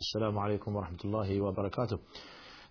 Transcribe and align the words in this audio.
السلام 0.00 0.38
علیکم 0.38 0.76
و 0.76 0.80
رحمت 0.80 1.04
الله 1.04 1.42
و 1.42 1.52
برکاته 1.52 1.96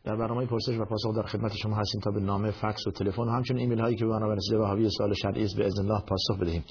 در 0.04 0.16
برنامه 0.16 0.46
پرسش 0.46 0.78
و 0.80 0.86
پاسخ 0.86 1.16
در 1.16 1.24
خدمت 1.24 1.56
شما 1.56 1.76
هستیم 1.76 2.02
تا 2.02 2.12
به 2.12 2.20
نامه 2.20 2.52
فکس 2.52 2.88
و 2.88 2.92
تلفن 2.92 3.22
و 3.22 3.30
همچنین 3.30 3.60
ایمیل 3.60 3.80
هایی 3.80 3.96
که 3.96 4.06
به 4.06 4.12
برنامه 4.12 4.36
رسیده 4.36 4.58
و 4.58 4.66
حاوی 4.66 4.90
سوال 4.90 5.14
شرعی 5.14 5.44
است 5.44 5.58
به 5.58 5.66
اذن 5.66 5.82
الله 5.82 6.02
پاسخ 6.02 6.40
بدهیم. 6.42 6.64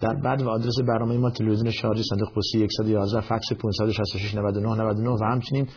در 0.00 0.14
بعد 0.24 0.42
و 0.42 0.48
آدرس 0.48 0.74
برنامه 0.88 1.18
ما 1.18 1.30
تلویزیون 1.30 1.70
شارژی 1.70 2.02
صندوق 2.10 2.28
پستی 2.28 2.68
111 2.68 3.20
فکس 3.20 3.52
566 3.52 4.34
99 4.34 4.68
99 4.68 5.10
و 5.10 5.24
همچنین 5.24 5.68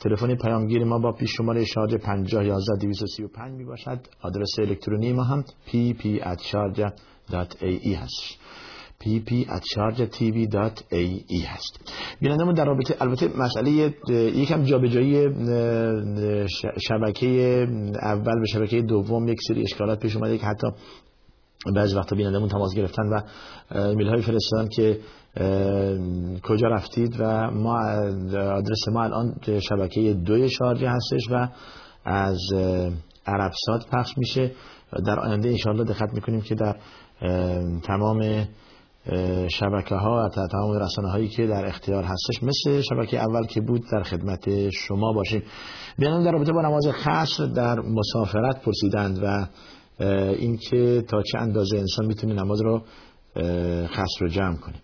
تلفن 0.00 0.36
پیامگیر 0.36 0.84
ما 0.84 0.98
با 0.98 1.12
پیش 1.12 1.30
شماره 1.36 1.64
شارژ 1.64 1.94
50 1.94 2.44
11 2.44 2.76
235 2.80 3.58
می 3.58 3.64
باشد 3.64 4.00
آدرس 4.22 4.58
الکترونی 4.58 5.12
ما 5.12 5.22
هم 5.22 5.44
pp@sharjah.ae 5.66 7.96
هست 7.96 8.38
pp@sharjatv.ae 9.04 11.44
هست. 11.46 11.92
بینندمون 12.20 12.54
در 12.54 12.64
رابطه 12.64 12.96
البته 13.00 13.30
مسئله 13.36 13.94
یکم 14.10 14.62
جابجایی 14.62 15.28
شبکه 16.88 17.66
اول 18.02 18.40
به 18.40 18.46
شبکه 18.52 18.82
دوم 18.82 19.28
یک 19.28 19.38
سری 19.48 19.62
اشکالات 19.62 20.00
پیش 20.00 20.16
اومده 20.16 20.38
که 20.38 20.46
حتی 20.46 20.66
بعضی 21.74 21.96
وقتا 21.96 22.16
بینندمون 22.16 22.48
تماس 22.48 22.74
گرفتن 22.76 23.08
و 23.08 23.20
ایمیل 23.74 24.08
های 24.08 24.22
فرستادن 24.22 24.68
که 24.68 25.00
کجا 26.42 26.68
رفتید 26.68 27.16
و 27.18 27.50
ما 27.50 27.80
آدرس 28.32 28.88
ما 28.92 29.02
الان 29.02 29.36
شبکه 29.68 30.14
دوی 30.14 30.50
شارجه 30.50 30.88
هستش 30.88 31.22
و 31.30 31.48
از 32.04 32.38
عربسات 33.26 33.86
پخش 33.92 34.18
میشه. 34.18 34.52
در 35.06 35.20
آینده 35.20 35.48
انشاءالله 35.48 35.84
دقت 35.84 36.14
می‌کنیم 36.14 36.40
که 36.40 36.54
در 36.54 36.76
تمام 37.84 38.46
شبکه 39.48 39.94
ها 39.94 40.28
و 40.36 40.46
تمام 40.48 40.78
رسانه 40.80 41.10
هایی 41.10 41.28
که 41.28 41.46
در 41.46 41.66
اختیار 41.66 42.04
هستش 42.04 42.42
مثل 42.42 42.80
شبکه 42.80 43.18
اول 43.18 43.46
که 43.46 43.60
بود 43.60 43.82
در 43.92 44.02
خدمت 44.02 44.70
شما 44.70 45.12
باشیم 45.12 45.42
بیانم 45.98 46.24
در 46.24 46.32
رابطه 46.32 46.52
با 46.52 46.62
نماز 46.62 46.86
خصر 46.86 47.46
در 47.46 47.80
مسافرت 47.80 48.62
پرسیدند 48.62 49.18
و 49.22 49.46
اینکه 50.38 51.02
تا 51.08 51.22
چه 51.22 51.38
اندازه 51.38 51.78
انسان 51.78 52.06
می‌تونه 52.06 52.34
نماز 52.34 52.60
رو 52.62 52.82
خصر 53.86 54.20
رو 54.20 54.28
جمع 54.28 54.56
کنه. 54.56 54.76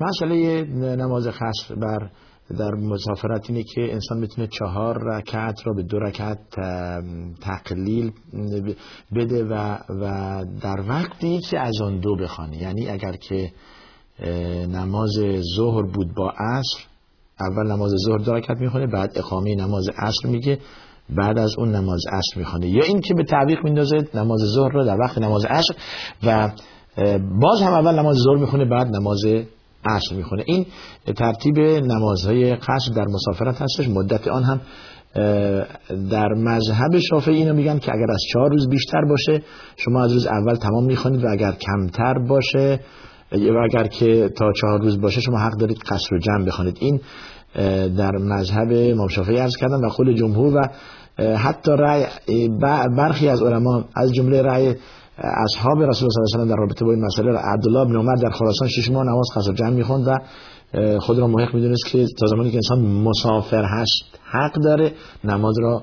مسئله 0.00 0.64
نماز 0.96 1.28
خصر 1.28 1.74
بر 1.74 2.10
در 2.58 2.70
مسافرت 2.70 3.50
اینه 3.50 3.62
که 3.62 3.92
انسان 3.92 4.18
می‌تونه 4.18 4.48
چهار 4.58 4.98
رکعت 5.04 5.66
را 5.66 5.72
به 5.72 5.82
دو 5.82 5.98
رکعت 5.98 6.38
تقلیل 7.40 8.12
بده 9.16 9.44
و, 9.44 9.78
و 9.88 10.44
در 10.60 10.80
وقتی 10.88 11.40
که 11.40 11.58
از 11.58 11.80
آن 11.82 12.00
دو 12.00 12.16
بخوانه. 12.16 12.56
یعنی 12.56 12.88
اگر 12.88 13.12
که 13.12 13.52
نماز 14.68 15.10
ظهر 15.56 15.82
بود 15.82 16.14
با 16.14 16.30
عصر 16.30 16.78
اول 17.40 17.72
نماز 17.72 17.90
ظهر 18.06 18.18
دو 18.18 18.32
رکعت 18.32 18.56
می‌خونه 18.56 18.86
بعد 18.86 19.12
اقامه 19.16 19.54
نماز 19.54 19.88
عصر 19.98 20.28
میگه 20.28 20.58
بعد 21.16 21.38
از 21.38 21.54
اون 21.58 21.74
نماز 21.74 22.00
عصر 22.12 22.38
می‌خونه. 22.38 22.68
یا 22.68 22.84
این 22.84 23.00
که 23.00 23.14
به 23.14 23.24
تعویق 23.24 23.64
میندازه 23.64 23.96
نماز 24.14 24.40
ظهر 24.40 24.72
رو 24.72 24.84
در 24.84 25.00
وقت 25.00 25.18
نماز 25.18 25.44
عصر 25.44 25.74
و 26.26 26.50
باز 27.42 27.62
هم 27.62 27.72
اول 27.72 27.98
نماز 27.98 28.16
ظهر 28.16 28.36
می‌خونه 28.36 28.64
بعد 28.64 28.86
نماز 28.96 29.24
عصر 29.84 30.16
می‌خونه. 30.16 30.44
این 30.46 30.66
ترتیب 31.16 31.58
نمازهای 31.58 32.56
قصر 32.56 32.92
در 32.96 33.04
مسافرت 33.04 33.62
هستش. 33.62 33.88
مدت 33.88 34.28
آن 34.28 34.42
هم 34.42 34.60
در 36.10 36.28
مذهب 36.36 36.98
شافعی 36.98 37.36
اینو 37.36 37.54
میگن 37.54 37.78
که 37.78 37.92
اگر 37.92 38.10
از 38.10 38.20
چهار 38.32 38.50
روز 38.50 38.68
بیشتر 38.68 39.04
باشه 39.08 39.42
شما 39.76 40.04
از 40.04 40.12
روز 40.12 40.26
اول 40.26 40.54
تمام 40.54 40.84
می‌خونید 40.84 41.24
و 41.24 41.28
اگر 41.28 41.52
کمتر 41.52 42.14
باشه 42.28 42.80
و 43.32 43.58
اگر 43.64 43.86
که 43.86 44.28
تا 44.28 44.52
چهار 44.60 44.80
روز 44.80 45.00
باشه 45.00 45.20
شما 45.20 45.38
حق 45.38 45.56
دارید 45.60 45.78
قصر 45.78 46.14
و 46.14 46.18
جمع 46.18 46.44
بخونید 46.44 46.78
این 46.80 47.00
در 47.96 48.12
مذهب 48.12 48.68
امام 48.72 49.08
شافعی 49.08 49.36
عرض 49.36 49.56
کردن 49.56 49.84
و 49.84 49.88
خود 49.88 50.14
جمهور 50.14 50.56
و 50.56 50.68
حتی 51.36 51.72
رأی 51.72 52.06
برخی 52.96 53.28
از 53.28 53.42
علما 53.42 53.84
از 53.96 54.12
جمله 54.12 54.42
رأی 54.42 54.74
اصحاب 55.18 55.82
رسول 55.82 55.82
الله 55.82 55.92
صلی 55.92 56.22
الله 56.22 56.34
علیه 56.34 56.44
و 56.44 56.48
در 56.48 56.56
رابطه 56.56 56.84
با 56.84 56.90
این 56.92 57.04
مسئله 57.04 57.38
عبدالله 57.38 57.84
بن 57.84 57.96
عمر 57.96 58.14
در 58.14 58.30
خراسان 58.30 58.68
شش 58.68 58.90
ماه 58.90 59.04
نماز 59.04 59.26
قصر 59.36 59.52
جمع 59.52 59.70
می‌خوند 59.70 60.08
و 60.08 60.18
خود 60.98 61.18
را 61.18 61.26
محق 61.26 61.54
می‌دونست 61.54 61.86
که 61.86 62.06
تا 62.20 62.26
زمانی 62.26 62.50
که 62.50 62.56
انسان 62.56 62.80
مسافر 62.80 63.64
هست 63.64 64.18
حق 64.24 64.52
داره 64.52 64.92
نماز 65.24 65.54
را 65.60 65.82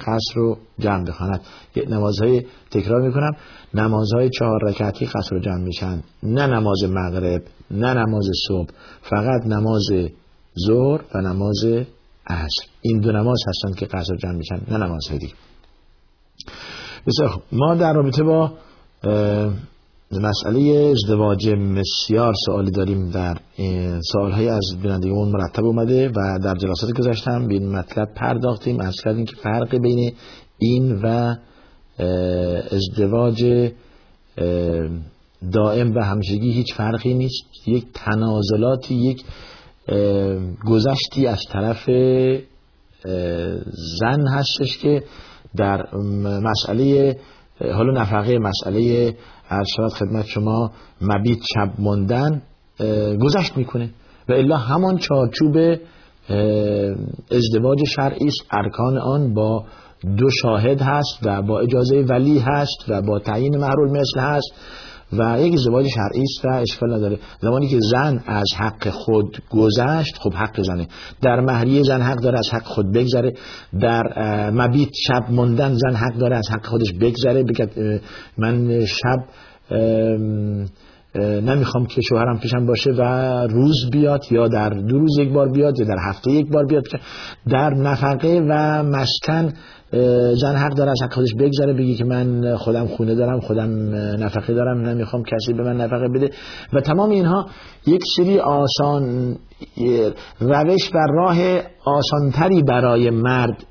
قصر 0.00 0.34
رو 0.34 0.58
جمع 0.78 1.04
بخواند. 1.04 1.40
نمازهای 1.88 2.44
تکرار 2.70 3.00
می‌کنم. 3.00 3.30
نمازهای 3.74 4.30
چهار 4.38 4.60
رکعتی 4.64 5.06
قصر 5.06 5.36
رو 5.36 5.40
جمع 5.40 5.64
میشن. 5.64 6.02
نه 6.22 6.46
نماز 6.46 6.84
مغرب 6.84 7.42
نه 7.70 7.94
نماز 7.94 8.28
صبح 8.48 8.68
فقط 9.02 9.46
نماز 9.46 9.86
ظهر 10.66 11.00
و 11.14 11.20
نماز 11.20 11.64
عصر. 12.26 12.62
این 12.82 13.00
دو 13.00 13.12
نماز 13.12 13.38
هستند 13.48 13.76
که 13.76 13.86
قصر 13.86 14.16
جمع 14.16 14.36
میشن 14.36 14.60
نه 14.70 14.76
نمازهای 14.76 15.18
دیگه. 15.18 15.34
بسیار 17.06 17.42
ما 17.52 17.74
در 17.74 17.92
رابطه 17.92 18.22
با 18.22 18.52
مسئله 20.12 20.92
ازدواج 20.92 21.48
مسیار 21.48 22.34
سوالی 22.46 22.70
داریم 22.70 23.10
در 23.10 23.36
سوالهای 24.12 24.48
از 24.48 24.76
بینندگان 24.82 25.28
مرتب 25.28 25.64
اومده 25.64 26.08
و 26.08 26.38
در 26.44 26.54
جلسات 26.54 26.90
گذاشتم 26.98 27.48
به 27.48 27.54
این 27.54 27.68
مطلب 27.68 28.08
پرداختیم. 28.14 28.80
از 28.80 28.94
کردیم 29.04 29.24
که 29.24 29.36
فرق 29.36 29.76
بین 29.76 30.12
این 30.58 31.00
و 31.02 31.34
ازدواج 32.70 33.70
دائم 35.52 35.94
و 35.94 36.04
همشگی 36.04 36.52
هیچ 36.52 36.74
فرقی 36.74 37.14
نیست. 37.14 37.44
یک 37.66 37.84
تنازلاتی 37.94 38.94
یک 38.94 39.24
گذشتی 40.66 41.26
از 41.26 41.40
طرف 41.52 41.90
زن 44.00 44.26
هستش 44.28 44.78
که 44.78 45.02
در 45.56 45.96
مسئله 46.20 47.16
حالا 47.60 48.00
نفقه 48.00 48.38
مسئله 48.38 49.14
ارشاد 49.50 49.90
خدمت 49.98 50.26
شما 50.26 50.70
مبیت 51.00 51.38
شب 51.54 51.70
موندن 51.78 52.42
گذشت 53.22 53.56
می‌کنه. 53.56 53.90
و 54.28 54.32
الا 54.32 54.56
همان 54.56 54.98
چارچوب 54.98 55.56
ازدواج 57.30 57.78
شرعی 57.96 58.30
ارکان 58.52 58.98
آن 58.98 59.34
با 59.34 59.64
دو 60.16 60.30
شاهد 60.42 60.80
هست 60.82 61.18
و 61.22 61.42
با 61.42 61.60
اجازه 61.60 62.04
ولی 62.10 62.38
هست 62.38 62.84
و 62.88 63.02
با 63.02 63.18
تعیین 63.18 63.56
محرول 63.56 63.90
مثل 63.90 64.20
هست. 64.20 64.52
و 65.12 65.40
یک 65.40 65.54
ازدواج 65.54 65.86
شرعی 65.86 66.22
است 66.22 66.44
و 66.44 66.48
اشکال 66.48 66.94
نداره. 66.94 67.18
زمانی 67.40 67.68
که 67.68 67.78
زن 67.90 68.22
از 68.26 68.46
حق 68.58 68.88
خود 68.90 69.38
گذشت 69.50 70.18
خب 70.18 70.34
حق 70.34 70.62
زنه. 70.62 70.88
در 71.22 71.40
مهریه 71.40 71.82
زن 71.82 72.02
حق 72.02 72.18
داره 72.18 72.38
از 72.38 72.48
حق 72.52 72.64
خود 72.64 72.92
بگذره. 72.92 73.32
در 73.80 74.02
مبیت 74.50 74.90
شب 75.06 75.30
موندن 75.30 75.74
زن 75.74 75.96
حق 75.96 76.18
داره 76.18 76.36
از 76.36 76.48
حق 76.50 76.66
خودش 76.66 76.92
بگذره. 77.00 77.42
بگه 77.42 78.00
من 78.38 78.84
شب 78.84 79.24
نمی‌خوام 81.18 81.86
که 81.86 82.00
شوهرم 82.00 82.38
پیشم 82.38 82.66
باشه 82.66 82.90
و 82.90 83.02
روز 83.46 83.90
بیاد 83.92 84.20
یا 84.30 84.48
در 84.48 84.68
دو 84.68 84.98
روز 84.98 85.18
یک 85.18 85.32
بار 85.32 85.48
بیاد 85.48 85.78
یا 85.78 85.86
در 85.86 85.96
هفته 86.08 86.30
یک 86.30 86.48
بار 86.48 86.66
بیاد. 86.66 86.84
در 87.48 87.70
نفقه 87.74 88.46
و 88.48 88.82
مسکن 88.82 89.52
زن 90.40 90.56
حق 90.56 90.74
داره 90.74 90.90
از 90.90 91.02
حق 91.04 91.12
خودش 91.12 91.34
بگذره 91.38 91.72
بگی 91.72 91.94
که 91.94 92.04
من 92.04 92.56
خودم 92.56 92.86
خونه 92.86 93.14
دارم 93.14 93.40
خودم 93.40 93.94
نفقه 93.94 94.54
دارم 94.54 94.80
نمی‌خوام 94.80 95.22
کسی 95.22 95.52
به 95.52 95.62
من 95.62 95.76
نفقه 95.76 96.08
بده. 96.08 96.30
و 96.72 96.80
تمام 96.80 97.10
اینها 97.10 97.46
یک 97.86 98.00
سری 98.16 98.38
آسان 98.38 99.36
روش 100.40 100.90
و 100.94 100.98
راه 101.14 101.36
آسانتری 101.84 102.62
برای 102.62 103.10
مرد 103.10 103.64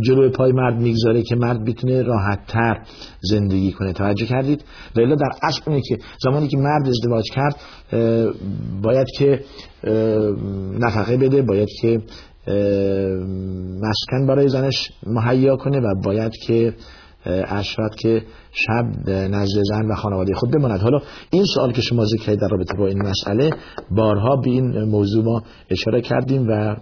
جلوی 0.00 0.30
پای 0.30 0.52
مرد 0.52 0.80
می‌گذاره 0.80 1.22
که 1.22 1.36
مرد 1.36 1.64
بتونه 1.64 2.02
راحت 2.02 2.46
تر 2.48 2.82
زندگی 3.20 3.72
کنه. 3.72 3.92
توجه 3.92 4.26
کردید؟ 4.26 4.64
و 4.96 5.16
در 5.16 5.28
اصل 5.42 5.60
اینه 5.66 5.82
که 5.88 5.98
زمانی 6.24 6.48
که 6.48 6.56
مرد 6.56 6.88
ازدواج 6.88 7.24
کرد 7.34 7.56
باید 8.82 9.06
که 9.18 9.40
نفقه 10.80 11.16
بده 11.16 11.42
باید 11.42 11.68
که 11.80 12.00
مسکن 13.80 14.26
برای 14.28 14.48
زنش 14.48 14.90
مهیا 15.06 15.56
کنه 15.56 15.78
و 15.78 15.94
باید 16.04 16.32
که 16.46 16.74
اشرت 17.26 17.96
که 17.96 18.22
شب 18.52 19.10
نزد 19.10 19.62
زن 19.62 19.86
و 19.90 19.94
خانواده 19.94 20.34
خود 20.34 20.50
بماند. 20.50 20.80
حالا 20.80 20.98
این 21.30 21.44
سوال 21.44 21.72
که 21.72 21.80
شما 21.80 22.04
ذکر 22.04 22.34
در 22.34 22.48
رابطه 22.50 22.74
با 22.78 22.86
این 22.86 23.02
مسئله 23.02 23.50
بارها 23.90 24.36
به 24.36 24.50
این 24.50 24.82
موضوع 24.82 25.24
ما 25.24 25.42
اشاره 25.70 26.00
کردیم 26.00 26.46
و 26.48 26.76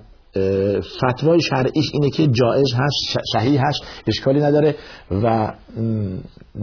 فتوای 0.97 1.41
شرعیش 1.41 1.91
اینه 1.93 2.11
که 2.11 2.27
جایز 2.27 2.75
هست 2.75 3.19
صحیح 3.33 3.61
هست 3.67 3.81
اشکالی 4.07 4.41
نداره 4.41 4.75
و 5.11 5.53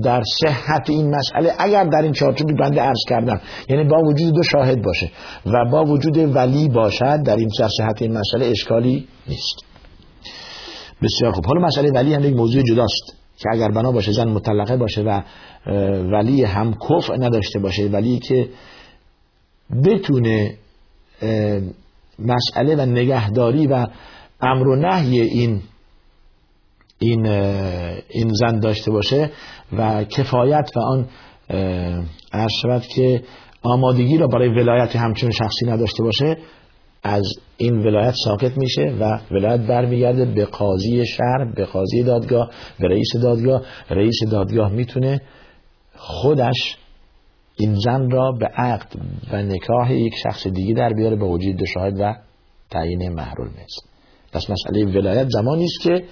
در 0.04 0.24
صحت 0.42 0.90
این 0.90 1.16
مسئله 1.16 1.54
اگر 1.60 1.84
در 1.84 2.02
این 2.02 2.12
چارچوبی 2.12 2.54
بنده 2.54 2.82
عرض 2.82 3.04
کردم 3.08 3.42
یعنی 3.70 3.84
با 3.84 3.98
وجود 3.98 4.34
دو 4.34 4.44
شاهد 4.44 4.82
باشه 4.82 5.12
و 5.46 5.66
با 5.72 5.84
وجود 5.84 6.36
ولی 6.36 6.70
باشد 6.70 7.24
در 7.24 7.36
این 7.36 7.50
صحت 7.78 8.02
این 8.02 8.18
مسئله 8.18 8.46
اشکالی 8.46 9.08
نیست. 9.28 9.56
بسیار 11.02 11.32
خوب. 11.32 11.46
حالا 11.46 11.62
مسئله 11.62 11.92
ولی 11.92 12.14
هم 12.14 12.24
یک 12.24 12.36
موضوع 12.36 12.62
جداست 12.62 13.16
که 13.38 13.50
اگر 13.52 13.72
بنا 13.72 13.92
باشه 13.92 14.12
زن 14.12 14.28
مطلقه 14.28 14.78
باشه 14.78 15.02
و 15.02 15.22
ولی 16.12 16.44
هم 16.44 16.74
کف 16.74 17.12
نداشته 17.12 17.60
باشه 17.60 17.88
ولی 17.88 18.20
که 18.20 18.50
بتونه 19.84 20.58
مسئله 22.20 22.76
و 22.76 22.86
نگهداری 22.86 23.68
و 23.68 23.88
امر 24.42 24.68
و 24.68 24.76
نهی 24.76 25.22
این 25.22 25.62
این 27.00 27.26
این 28.10 28.34
زن 28.34 28.60
داشته 28.60 28.92
باشه 28.92 29.32
و 29.78 30.04
کفایت 30.04 30.72
و 30.76 30.80
آن 30.80 31.08
عرض 32.34 32.88
که 32.96 33.24
آمادگی 33.64 34.18
را 34.18 34.28
برای 34.28 34.50
ولایت 34.50 34.96
همچون 34.96 35.32
شخصی 35.32 35.66
نداشته 35.66 36.04
باشه 36.04 36.38
از 37.04 37.24
این 37.58 37.80
ولایت 37.80 38.14
ساکت 38.26 38.58
میشه 38.58 38.96
و 39.00 39.20
ولایت 39.32 39.60
برمیگرده 39.60 40.26
به 40.26 40.46
قاضی 40.46 41.06
شهر 41.06 41.52
به 41.56 41.66
قاضی 41.66 42.04
دادگاه 42.04 42.52
به 42.80 42.88
رئیس 42.88 43.16
دادگاه. 43.24 43.62
رئیس 43.90 44.20
دادگاه 44.32 44.72
می‌تونه 44.72 45.22
خودش 45.96 46.78
این 47.62 47.76
زن 47.76 48.10
را 48.10 48.32
به 48.32 48.46
عقد 48.46 48.88
و 49.32 49.44
نکاح 49.44 49.94
یک 49.94 50.14
شخص 50.24 50.48
دیگه 50.48 50.74
در 50.74 50.90
بیاره 50.94 51.16
به 51.16 51.26
وجود 51.26 51.66
شاهد 51.74 52.00
و 52.00 52.16
تعیین 52.70 53.10
محرول 53.10 53.48
نیست. 53.48 53.90
پس 54.34 54.50
مسئله 54.50 54.86
ولایت 54.86 55.28
زمانی 55.30 55.66
است 55.66 55.82
که 55.82 56.04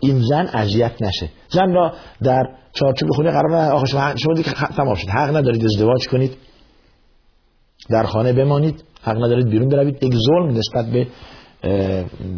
این 0.00 0.22
زن 0.28 0.46
اذیت 0.46 1.02
نشه. 1.02 1.30
زن 1.48 1.72
را 1.72 1.92
در 2.22 2.42
چارچوب 2.72 3.10
خونه 3.10 3.30
قرار 3.30 3.50
نه 3.50 3.70
آخه 3.70 3.86
شما 3.86 4.16
شما 4.16 4.34
دیگه 4.34 4.52
تمام 4.76 4.94
شد. 4.94 5.08
حق 5.08 5.36
ندارید 5.36 5.64
ازدواج 5.64 6.08
کنید. 6.08 6.36
در 7.90 8.02
خانه 8.02 8.32
بمانید. 8.32 8.84
حق 9.02 9.16
ندارید 9.16 9.48
بیرون 9.48 9.68
بروید. 9.68 10.02
یک 10.02 10.14
ظلم 10.14 10.48
نسبت 10.48 10.86
به 10.86 11.06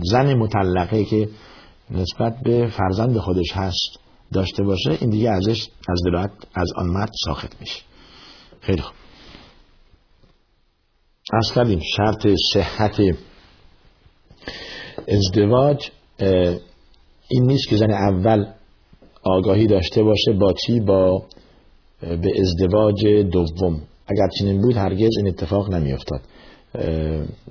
زن 0.02 0.34
مطلقه 0.34 1.04
که 1.04 1.28
نسبت 1.90 2.34
به 2.44 2.66
فرزند 2.66 3.18
خودش 3.18 3.52
هست 3.52 3.98
داشته 4.32 4.62
باشه 4.62 4.90
این 5.00 5.10
دیگه 5.10 5.30
ازش 5.30 5.68
از 5.88 6.00
دلات 6.06 6.30
از 6.54 6.68
آن 6.76 6.86
مرد 6.86 7.10
ساخت 7.24 7.56
میشه. 7.60 7.91
خیلی 8.62 8.82
خوب. 8.82 8.94
از 11.32 11.52
کردیم 11.54 11.80
شرط 11.96 12.26
صحت 12.54 13.00
ازدواج 15.08 15.90
این 17.28 17.46
نیست 17.46 17.68
که 17.68 17.76
زن 17.76 17.90
اول 17.90 18.46
آگاهی 19.22 19.66
داشته 19.66 20.02
باشه 20.02 20.32
با 20.32 20.52
چی؟ 20.52 20.80
با 20.80 21.26
به 22.00 22.32
ازدواج 22.40 23.06
دوم. 23.06 23.82
اگر 24.06 24.28
چنین 24.38 24.60
بود 24.60 24.76
هرگز 24.76 25.10
این 25.16 25.28
اتفاق 25.28 25.74
نمیافتاد. 25.74 26.20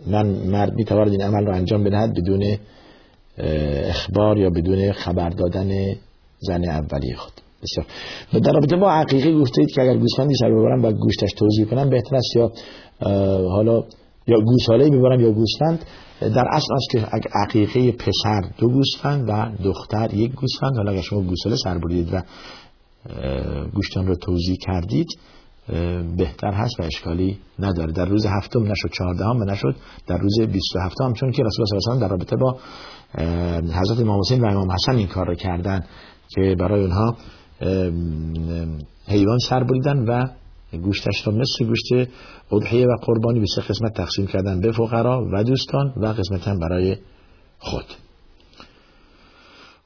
من 0.08 0.26
مرد 0.28 0.74
می 0.74 0.86
این 0.92 1.22
عمل 1.22 1.46
رو 1.46 1.56
انجام 1.56 1.84
بدهد 1.84 2.14
بدون 2.14 2.58
اخبار 3.90 4.38
یا 4.38 4.50
بدون 4.50 4.92
خبر 4.92 5.30
دادن 5.30 5.96
زن 6.40 6.70
اولی 6.70 7.16
خود. 7.16 7.34
بسیار. 7.64 7.86
در 8.42 8.54
رابطه 8.54 8.76
با 8.76 8.92
عقیقه 8.92 9.40
گفتید 9.40 9.72
که 9.72 9.82
اگر 9.82 9.98
گوسفندی 9.98 10.34
سر 10.40 10.52
ببرم 10.52 10.84
و 10.86 10.92
گوشتش 10.92 11.34
توضیح 11.38 11.66
کنم 11.66 11.90
بهتر 11.90 12.16
است 12.16 12.36
یا 12.36 12.52
حالا 13.50 13.84
یا 14.28 14.40
گوساله 14.40 14.90
ببرم 14.90 15.20
یا 15.20 15.32
گوسفند. 15.32 15.86
در 16.22 16.46
اصل 16.52 16.74
است 16.74 16.90
که 16.92 17.00
عقیقه 17.34 17.92
پسر 17.92 18.42
دو 18.58 18.70
گوسفند 18.70 19.30
و 19.30 19.64
دختر 19.64 20.14
یک 20.14 20.32
گوسفند 20.32 20.76
حالا 20.76 20.92
اگر 20.92 21.02
شما 21.02 21.22
گوساله 21.22 21.56
سر 21.64 21.78
بردید 21.78 22.14
و 22.14 22.22
گوشتان 23.74 24.08
رو 24.08 24.16
توضیح 24.16 24.58
کردید 24.62 25.08
بهتر 26.18 26.52
هست 26.52 26.80
و 26.80 26.84
اشکالی 26.84 27.40
نداره. 27.60 27.92
در 27.92 28.06
روز 28.06 28.26
هفتم 28.26 28.64
نشد 28.64 28.90
چهاردهم 28.98 29.38
و 29.40 29.44
نشد 29.44 29.76
در 30.08 30.18
روز 30.18 30.40
27 30.42 31.02
هم 31.02 31.14
چون 31.14 31.32
که 31.32 31.44
رسول 31.44 31.66
الله 31.72 31.98
و 31.98 32.00
در 32.02 32.08
رابطه 32.08 32.36
با 32.36 32.58
حضرت 33.82 34.00
امام 34.00 34.20
حسین 34.20 34.42
و 34.42 34.46
امام 34.46 34.72
حسن 34.72 34.96
این 34.96 35.08
کار 35.08 35.28
رو 35.28 35.36
کردن 35.36 35.84
که 36.30 36.56
برای 36.60 36.82
اونها 36.82 37.16
حیوان 39.08 39.38
سر 39.50 39.64
بریدن 39.64 40.06
و 40.08 40.28
گوشتش 40.78 41.28
را 41.28 41.34
مثل 41.34 41.66
گوشت 41.66 42.10
اضحیه 42.52 42.88
و 42.88 42.96
قربانی 43.06 43.40
به 43.40 43.46
سه 43.56 43.62
قسمت 43.62 43.94
تقسیم 43.94 44.28
کردن 44.28 44.62
به 44.62 44.72
فقرا 44.72 45.28
و 45.34 45.44
دوستان 45.44 45.94
و 45.98 46.06
قسمت 46.06 46.48
هم 46.48 46.60
برای 46.60 46.98
خود. 47.60 47.86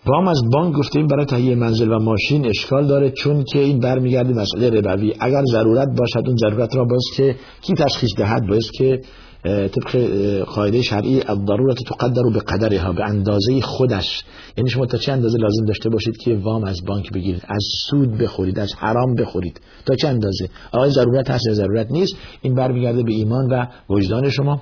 وام 0.06 0.28
از 0.28 0.42
بانک 0.54 0.76
گفتیم 0.76 1.08
برای 1.08 1.26
تهیه 1.26 1.56
منزل 1.56 1.92
و 1.92 2.00
ماشین 2.00 2.46
اشکال 2.46 2.88
داره 2.88 3.12
چون 3.12 3.44
که 3.44 3.60
این 3.60 3.80
برمیگرده 3.80 4.34
مسئله 4.34 4.70
ربوی. 4.70 5.14
اگر 5.20 5.42
ضرورت 5.52 5.88
باشد 5.98 6.28
اون 6.28 6.36
ضرورت 6.38 6.76
را 6.76 6.86
باز 6.86 7.04
که 7.18 7.36
کی 7.62 7.74
تشخیص 7.74 8.10
دهد؟ 8.18 8.48
باز 8.48 8.70
که 8.78 9.02
طبق 9.46 9.96
قاعده 10.44 10.82
شرعی 10.82 11.22
الضرورت 11.28 11.78
تقدر 11.84 12.24
به 12.34 12.40
قدرها 12.40 12.94
به 12.94 13.06
اندازه 13.06 13.62
خودش. 13.62 14.24
یعنی 14.58 14.70
شما 14.70 14.86
تا 14.86 14.98
چه 14.98 15.12
اندازه 15.12 15.38
لازم 15.38 15.66
داشته 15.66 15.90
باشید 15.90 16.18
که 16.18 16.36
وام 16.36 16.64
از 16.64 16.86
بانک 16.86 17.12
بگیرید؟ 17.12 17.44
از 17.48 17.64
سود 17.90 18.18
بخورید 18.18 18.60
از 18.60 18.74
حرام 18.78 19.16
بخورید. 19.16 19.62
تا 19.86 19.96
چه 19.96 20.08
اندازه؟ 20.08 20.50
آقای 20.72 20.90
ضرورت 20.90 21.30
هست 21.30 21.48
یا 21.48 21.54
ضرورت 21.54 21.92
نیست؟ 21.92 22.16
این 22.42 22.56
برمیگرده 22.56 23.04
به 23.04 23.12
ایمان 23.14 23.48
و 23.50 23.66
وجدان 23.90 24.30
شما. 24.30 24.62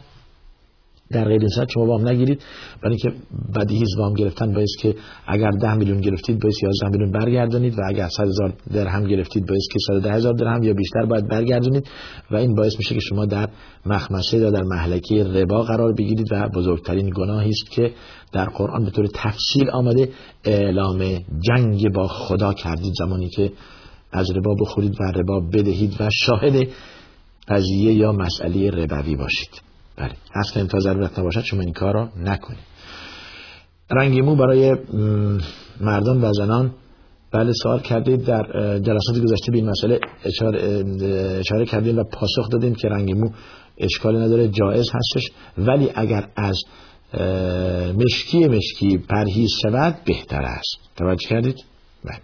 در 1.11 1.23
غیر 1.23 1.41
این 1.41 1.67
شما 1.73 1.85
وام 1.85 2.07
نگیرید. 2.07 2.41
برای 2.83 2.97
اینکه 3.03 3.19
بدیهی 3.55 3.85
وام 3.97 4.13
گرفتن 4.13 4.53
باعث 4.53 4.75
که 4.81 4.95
اگر 5.27 5.51
ده 5.51 5.73
میلیون 5.73 6.01
گرفتید 6.01 6.41
باعث 6.41 6.63
11 6.63 6.89
میلیون 6.89 7.11
برگردونید 7.11 7.73
و 7.79 7.81
اگر 7.87 8.07
100 8.07 8.23
هزار 8.23 8.53
درهم 8.73 9.07
گرفتید 9.07 9.45
باعث 9.47 9.61
که 9.71 9.79
110 9.87 10.13
هزار 10.13 10.33
درهم 10.33 10.63
یا 10.63 10.73
بیشتر 10.73 11.05
باید 11.05 11.27
برگردونید 11.27 11.87
و 12.31 12.35
این 12.35 12.55
باعث 12.55 12.77
میشه 12.77 12.95
که 12.95 13.01
شما 13.01 13.25
در 13.25 13.49
مخمسه 13.85 14.37
یا 14.37 14.49
در 14.49 14.63
محلکه 14.63 15.23
ربا 15.23 15.61
قرار 15.61 15.93
بگیرید 15.93 16.27
و 16.31 16.49
بزرگترین 16.55 17.09
گناهی 17.15 17.49
است 17.49 17.71
که 17.71 17.91
در 18.33 18.45
قرآن 18.45 18.85
به 18.85 18.91
طور 18.91 19.07
تفصیل 19.13 19.69
آمده 19.69 20.09
اعلام 20.43 21.19
جنگ 21.47 21.93
با 21.93 22.07
خدا 22.07 22.53
کردید. 22.53 22.93
زمانی 22.99 23.29
که 23.29 23.51
از 24.11 24.31
ربا 24.31 24.55
بخورید 24.61 24.95
و 25.01 25.03
ربا 25.03 25.39
بدهید 25.39 25.95
و 25.99 26.09
شاهد 26.13 26.67
قضیه 27.47 27.93
یا 27.93 28.11
مسئله 28.11 28.69
ربوی 28.69 29.15
باشید. 29.15 29.72
بله. 29.97 30.13
اصلا 30.35 30.65
تا 30.65 30.79
ضرورت 30.79 31.19
نباشد 31.19 31.41
شما 31.41 31.61
این 31.61 31.73
کار 31.73 31.93
را 31.93 32.09
نکنید. 32.17 32.59
رنگ 33.91 34.19
مو 34.19 34.35
برای 34.35 34.75
مردان 35.81 36.21
و 36.21 36.33
زنان. 36.33 36.73
بله 37.31 37.51
سوال 37.63 37.79
کردید 37.79 38.25
در 38.25 38.43
جلسات 38.79 39.23
گذشته 39.23 39.51
به 39.51 39.57
این 39.57 39.69
مسئله 39.69 39.99
اشاره, 40.25 40.83
اشاره 41.39 41.65
کردیم 41.65 41.97
و 41.97 42.03
پاسخ 42.03 42.49
دادیم 42.51 42.75
که 42.75 42.87
رنگ 42.87 43.11
مو 43.11 43.29
اشکالی 43.77 44.17
نداره 44.17 44.47
جایز 44.47 44.85
هستش. 44.93 45.31
ولی 45.57 45.91
اگر 45.95 46.29
از 46.35 46.59
مشکی 47.97 48.47
مشکی 48.47 48.97
پرهیز 48.97 49.49
شود 49.61 49.99
بهتر 50.05 50.41
است. 50.41 50.77
توجه 50.95 51.29
کردید؟ 51.29 51.55
بله. 52.05 52.21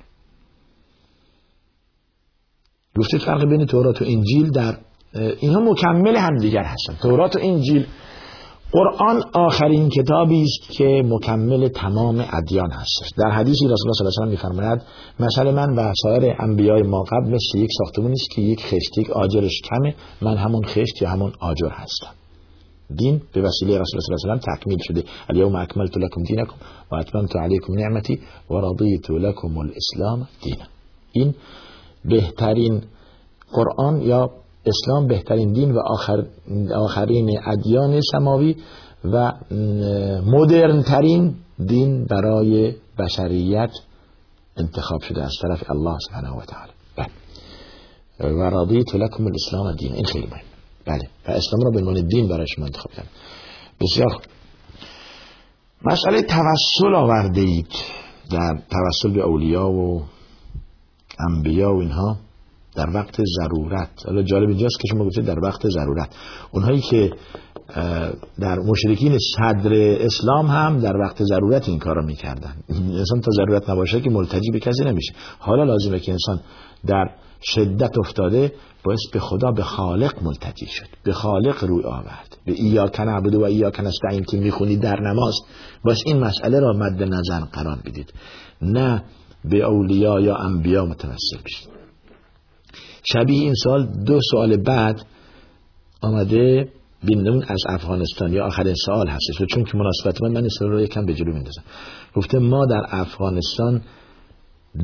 گفتید 2.98 3.22
فرق 3.22 3.46
بین 3.50 3.66
تورات 3.66 4.02
و 4.02 4.06
انجیل 4.06 4.50
در 4.52 4.78
اینها 5.14 5.60
مکمل 5.60 6.16
همدیگر 6.16 6.64
هستند 6.64 6.98
تورات 7.02 7.36
و 7.36 7.40
انجیل 7.42 7.86
قرآن 8.72 9.24
آخرین 9.34 9.90
کتابی 9.90 10.44
است 10.44 10.78
که 10.78 11.04
مکمل 11.06 11.68
تمام 11.68 12.26
ادیان 12.34 12.72
هستش. 12.72 13.10
در 13.18 13.32
حدیثی 13.32 13.66
رسول 13.66 13.88
الله 13.88 13.94
صلی 13.94 14.08
الله 14.08 14.22
علیه 14.22 14.28
و 14.28 14.30
میفرماید 14.30 14.82
مثل 15.20 15.52
من 15.52 15.76
و 15.76 15.94
سایر 16.04 16.36
انبیای 16.40 16.82
ما 16.82 17.04
قبل 17.04 17.30
مثل 17.30 17.58
یک 17.58 17.70
ساختمون 17.78 18.12
است 18.12 18.30
که 18.32 18.42
یک 18.42 18.64
خشت 18.66 18.98
یک 18.98 19.10
آجرش 19.10 19.62
کمه 19.64 19.96
من 20.22 20.38
همون 20.38 20.66
خشت 20.66 21.02
یا 21.02 21.10
همون 21.10 21.34
آجر 21.40 21.70
هستم. 21.70 22.12
دین 22.96 23.22
به 23.34 23.42
وسیله 23.42 23.80
رسول 23.80 24.00
الله 24.00 24.18
صلی 24.18 24.30
الله 24.30 24.42
علیه 24.42 24.54
و 24.54 24.56
تکمیل 24.56 24.78
شده. 24.82 25.04
الیوم 25.30 25.56
اکملت 25.56 25.98
لکم 25.98 26.24
دینکم 26.24 26.56
و 26.92 26.96
اتممت 26.96 27.36
علیکم 27.36 27.74
نعمتی 27.74 28.20
و 28.50 28.54
رضیت 28.54 29.10
لکم 29.10 29.58
الاسلام 29.58 30.28
دینا. 30.42 30.66
این 31.12 31.34
بهترین 32.06 32.82
قرآن 33.52 34.02
یا 34.02 34.32
اسلام 34.66 35.08
بهترین 35.08 35.54
دین 35.54 35.72
و 35.72 35.80
آخر 35.80 36.26
آخرین 36.76 37.40
ادیان 37.46 38.02
سماوی 38.12 38.56
و 39.04 39.34
مدرن 40.26 40.84
ترین 40.84 41.36
دین 41.68 42.06
برای 42.06 42.76
بشریت 43.00 43.72
انتخاب 44.58 45.02
شده 45.02 45.24
از 45.24 45.34
طرف 45.42 45.70
الله 45.70 45.98
سبحانه 46.08 46.30
و 46.30 46.42
تعالی. 46.46 46.72
بله. 46.98 47.10
و 48.34 48.50
رضیت 48.50 48.96
لکم 48.96 49.26
الاسلام 49.26 49.76
دین. 49.76 49.94
این 49.94 50.06
خیلی 50.06 50.28
مهم. 50.28 50.42
بله. 50.86 51.10
و 51.28 51.32
اسلام 51.32 51.64
را 51.66 51.72
به 51.72 51.80
عنوان 51.80 52.08
دین 52.08 52.28
برای 52.28 52.48
شما 52.48 52.66
انتخاب 52.66 52.92
کردم. 52.92 53.10
بسیار 53.82 54.22
مسئله 55.86 56.22
توسل 56.22 56.96
آورده 56.96 57.42
اید 57.42 57.72
در 58.32 58.62
توسل 58.70 59.16
به 59.16 59.22
اولیاء 59.22 59.70
و 59.70 60.02
انبیا 61.30 61.76
و 61.76 61.80
اینها. 61.80 62.18
در 62.76 62.90
وقت 62.96 63.22
ضرورت. 63.40 63.90
حالا 64.06 64.24
جالب 64.24 64.50
اینجاست 64.50 64.80
که 64.80 64.88
شما 64.88 65.06
گفتید 65.06 65.26
در 65.26 65.40
وقت 65.40 65.70
ضرورت. 65.70 66.10
اونهایی 66.52 66.82
که 66.82 67.12
در 68.40 68.60
مشرکین 68.60 69.18
صدر 69.36 69.74
اسلام 70.00 70.46
هم 70.46 70.80
در 70.80 70.98
وقت 70.98 71.24
ضرورت 71.24 71.70
این 71.70 71.80
کارو 71.80 72.06
می‌کردن. 72.06 72.54
انسان 72.70 73.22
تا 73.22 73.32
ضرورت 73.32 73.70
نباشه 73.70 74.02
که 74.02 74.10
ملتجی 74.10 74.52
به 74.52 74.60
کسی 74.60 74.84
نمیشه. 74.84 75.14
حالا 75.40 75.64
لازمه 75.64 76.00
که 76.00 76.12
انسان 76.12 76.40
در 76.86 77.06
شدت 77.42 77.98
افتاده 77.98 78.54
باعث 78.84 79.00
به 79.14 79.20
خدا 79.20 79.52
به 79.52 79.64
خالق 79.64 80.24
ملتجی 80.24 80.66
شد. 80.66 80.88
به 81.04 81.14
خالق 81.14 81.64
روی 81.64 81.84
آورد. 81.84 82.38
به 82.46 82.52
ایاک 82.52 83.00
نعبد 83.00 83.36
و 83.36 83.44
ایاک 83.44 83.80
نستعین 83.80 84.24
که 84.24 84.38
می‌خونید 84.38 84.82
در 84.82 85.00
نماز. 85.00 85.34
باش 85.84 85.98
این 86.06 86.20
مسئله 86.20 86.60
را 86.60 86.74
مد 86.74 87.04
نظر 87.04 87.40
قرار 87.40 87.78
بدید 87.86 88.14
نه 88.62 89.04
به 89.46 89.66
اولیا 89.66 90.20
یا 90.20 90.36
انبیا 90.36 90.86
متوسل 90.86 91.38
بشید 91.46 91.79
شبیه 93.04 93.42
این 93.42 93.54
سال 93.64 93.88
دو 94.06 94.20
سال 94.32 94.58
بعد 94.58 95.02
آمده 96.02 96.70
بینندمون 97.04 97.44
از 97.48 97.64
افغانستان 97.70 98.34
یا 98.34 98.46
آخرین 98.46 98.76
سوال 98.86 99.08
هستش 99.08 99.42
و 99.42 99.46
چون 99.46 99.64
که 99.64 99.78
مناسبت 99.78 100.24
من 100.24 100.32
من 100.32 100.38
این 100.62 100.72
رو 100.72 100.82
یکم 100.82 101.06
به 101.06 101.14
جلو 101.14 101.34
میندازم 101.34 101.64
گفته 102.16 102.40
ما 102.40 102.66
در 102.66 102.82
افغانستان 102.90 103.82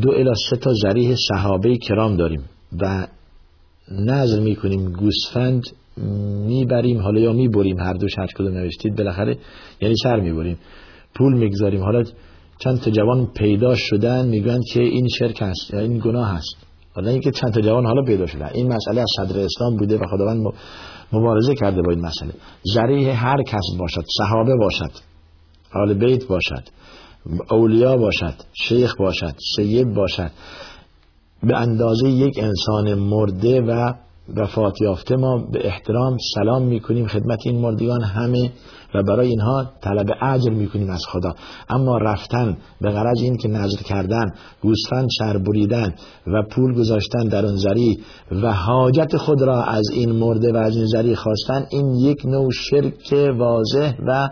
دو 0.01 0.11
الی 0.11 0.33
سه 0.49 0.57
تا 0.57 0.73
ذریح 0.73 1.15
صحابه 1.29 1.77
کرام 1.77 2.17
داریم 2.17 2.43
و 2.81 3.07
نظر 3.91 4.39
می‌کنیم 4.39 4.91
گوسفند 4.91 5.63
می‌بریم 6.47 7.01
حالا 7.01 7.21
یا 7.21 7.33
می‌بریم 7.33 7.79
هر 7.79 7.93
دوش 7.93 8.17
هر 8.17 8.27
کدوم 8.27 8.57
نوشتید 8.57 8.95
بالاخره 8.95 9.37
یعنی 9.81 9.95
سر 10.03 10.19
می‌بریم. 10.19 10.57
پول 11.15 11.37
می‌گذاریم. 11.37 11.83
حالا 11.83 12.03
چند 12.59 12.81
تا 12.81 12.91
جوان 12.91 13.25
پیدا 13.25 13.75
شدن 13.75 14.27
میگن 14.27 14.59
که 14.73 14.81
این 14.81 15.07
شرک 15.07 15.41
هست 15.41 15.73
یا 15.73 15.79
این 15.79 15.99
گناه 15.99 16.37
هست. 16.37 16.64
حالا 16.95 17.09
اینکه 17.09 17.31
چند 17.31 17.53
تا 17.53 17.61
جوان 17.61 17.85
حالا 17.85 18.03
پیدا 18.03 18.27
شدن 18.27 18.49
این 18.53 18.73
مسئله 18.73 19.01
از 19.01 19.07
صدر 19.17 19.39
اسلام 19.39 19.77
بوده 19.77 19.97
و 19.97 20.07
خداوند 20.07 20.53
مبارزه 21.13 21.55
کرده 21.55 21.81
با 21.81 21.91
این 21.91 22.01
مسئله. 22.01 22.33
ذریح 22.73 23.25
هر 23.25 23.43
کس 23.43 23.77
باشد 23.79 24.05
صحابه 24.17 24.55
باشد 24.55 24.91
آل 25.73 25.93
بیت 25.93 26.27
باشد 26.27 26.63
اولیا 27.51 27.97
باشد 27.97 28.33
شیخ 28.53 28.95
باشد 28.99 29.35
سید 29.55 29.93
باشد. 29.93 30.31
به 31.43 31.57
اندازه 31.57 32.09
یک 32.09 32.39
انسان 32.39 32.93
مرده 32.93 33.61
و 33.61 33.93
وفات 34.35 34.81
یافته 34.81 35.15
ما 35.15 35.37
به 35.37 35.67
احترام 35.67 36.17
سلام 36.35 36.63
می‌کنیم 36.63 37.07
خدمت 37.07 37.39
این 37.45 37.61
مردگان 37.61 38.03
همه 38.03 38.51
و 38.95 39.03
برای 39.03 39.27
اینها 39.27 39.71
طلب 39.81 40.07
اجر 40.21 40.49
می‌کنیم 40.49 40.89
از 40.89 41.05
خدا. 41.07 41.33
اما 41.69 41.97
رفتن 41.97 42.57
به 42.81 42.91
غرض 42.91 43.21
این 43.21 43.37
که 43.37 43.47
نظر 43.47 43.77
کردن 43.77 44.25
گوسفند 44.61 45.09
شر 45.19 45.37
بریدن 45.37 45.95
و 46.27 46.43
پول 46.51 46.75
گذاشتن 46.75 47.23
در 47.23 47.45
اون 47.45 47.55
زری 47.55 47.99
و 48.31 48.53
حاجت 48.53 49.17
خود 49.17 49.41
را 49.41 49.63
از 49.63 49.83
این 49.93 50.11
مرده 50.11 50.53
و 50.53 50.57
از 50.57 50.75
این 50.75 50.85
زری 50.85 51.15
خواستن 51.15 51.65
این 51.71 51.95
یک 51.95 52.25
نوع 52.25 52.51
شرک 52.51 53.13
واضح 53.37 53.93
و 54.07 54.29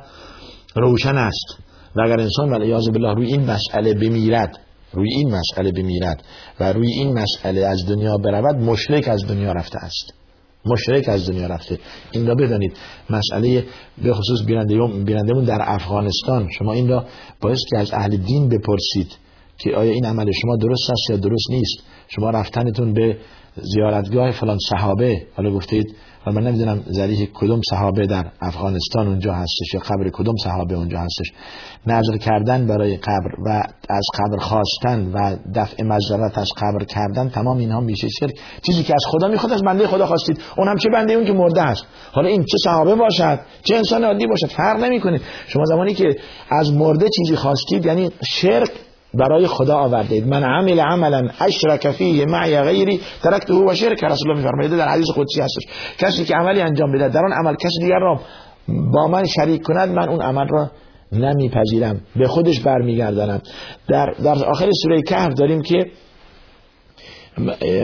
روشن 0.76 1.18
است. 1.18 1.64
و 1.96 2.02
اگر 2.02 2.20
انسان 2.20 2.50
ولی 2.50 2.72
بالله 2.72 3.14
روی 3.16 3.28
این 3.28 3.52
مسئله 3.52 3.94
بمیرد 3.94 4.60
روی 4.94 5.10
این 5.10 5.36
مسئله 5.36 5.72
بمیرد 5.72 6.24
و 6.60 6.74
روی 6.74 6.88
این 6.94 7.14
مسئله 7.14 7.66
از 7.66 7.86
دنیا 7.88 8.18
برود 8.18 8.56
مشرک 8.56 9.08
از 9.08 9.28
دنیا 9.28 9.52
رفته 9.52 9.78
است. 9.78 10.14
مشرک 10.66 11.10
از 11.10 11.30
دنیا 11.30 11.48
رفته. 11.48 11.80
این 12.12 12.28
را 12.28 12.36
بدانید. 12.36 12.74
مسئله 13.10 13.66
به 14.04 14.14
خصوص 14.14 14.42
بینندمون 15.06 15.44
در 15.44 15.60
افغانستان. 15.62 16.50
شما 16.52 16.74
این 16.74 16.88
را 16.88 17.06
باید 17.42 17.58
که 17.70 17.80
از 17.80 17.94
اهل 17.94 18.18
دین 18.18 18.50
بپرسید 18.50 19.12
که 19.58 19.72
آیا 19.76 19.92
این 19.92 20.06
عمل 20.06 20.32
شما 20.42 20.56
درست 20.56 20.90
است 20.90 21.10
یا 21.10 21.18
درست 21.18 21.50
نیست. 21.50 21.78
شما 22.16 22.30
رفتنتون 22.30 22.94
به 22.94 23.18
زیارتگاه 23.56 24.32
فلان 24.32 24.58
صحابه. 24.70 25.28
حالا 25.38 25.52
گفتید 25.52 25.96
و 26.28 26.32
من 26.32 26.44
نمی‌دونم 26.44 26.84
ذریح 26.92 27.30
کدوم 27.34 27.62
صحابه 27.70 28.08
در 28.08 28.26
افغانستان 28.42 29.08
اونجا 29.08 29.34
هستش 29.34 29.74
یا 29.74 29.80
قبر 29.80 30.10
کدوم 30.14 30.36
صحابه 30.44 30.76
اونجا 30.76 31.00
هستش. 31.00 31.28
نظر 31.88 32.18
کردن 32.18 32.68
برای 32.68 32.98
قبر 32.98 33.32
و 33.46 33.50
از 33.90 34.06
قبر 34.20 34.38
خواستن 34.38 35.12
و 35.14 35.36
دفع 35.56 35.84
مزارت 35.84 36.38
از 36.38 36.50
قبر 36.58 36.84
کردن 36.84 37.30
تمام 37.30 37.58
اینها 37.58 37.80
میشه 37.80 38.08
شرک. 38.20 38.40
چیزی 38.66 38.84
که 38.84 38.94
از 38.94 39.04
خدا 39.08 39.28
می‌خواد 39.28 39.54
از 39.54 39.62
بنده 39.62 39.88
خدا 39.88 40.06
خواستید. 40.06 40.38
اون 40.58 40.68
هم 40.68 40.78
چه 40.78 40.90
بنده؟ 40.94 41.14
اون 41.14 41.26
که 41.26 41.34
مرده 41.34 41.62
است 41.62 41.86
حالا 42.12 42.28
این 42.28 42.44
چه 42.44 42.58
صحابه 42.64 42.96
باشد؟ 42.96 43.40
چه 43.64 43.76
انسان 43.76 44.04
عادی 44.04 44.28
باشد؟ 44.28 44.48
فرق 44.48 44.84
نمی‌کنه. 44.84 45.20
شما 45.48 45.66
زمانی 45.66 45.94
که 45.94 46.16
از 46.50 46.74
مرده 46.74 47.06
چیزی 47.18 47.36
خواستید 47.36 47.86
یعنی 47.86 48.12
شرک 48.28 48.72
برای 49.14 49.48
خدا 49.48 49.78
آورده 49.78 50.16
اید 50.16 50.28
من 50.28 50.44
عمل 50.44 50.80
عملا 50.80 51.30
اشرک 51.40 51.92
فیه 51.92 52.26
معی 52.26 52.62
غیری 52.62 53.00
ترکته 53.24 53.54
و 53.54 53.74
شرک. 53.74 54.04
رسول 54.04 54.32
الله 54.32 54.44
میفرمایید 54.44 54.78
در 54.78 54.88
حدیث 54.88 55.08
قدسی 55.16 55.42
هستش. 55.42 55.64
کسی 55.98 56.26
که 56.26 56.36
عملی 56.36 56.62
انجام 56.62 56.92
بده 56.92 57.10
در 57.10 57.26
آن 57.26 57.34
عمل 57.34 57.56
کسی 57.56 57.80
دیگر 57.82 58.00
را 58.00 58.20
با 58.68 59.08
من 59.08 59.26
شریک 59.26 59.62
کند 59.62 59.90
من 59.90 60.10
اون 60.10 60.22
عمل 60.22 60.48
را 60.48 60.72
نمیپذیرم. 61.12 62.02
به 62.16 62.28
خودش 62.28 62.60
برمیگردانم 62.60 63.42
در 63.90 64.14
در 64.24 64.46
آخر 64.46 64.70
سوره 64.84 65.02
کهف 65.02 65.34
داریم 65.34 65.62
که 65.62 65.86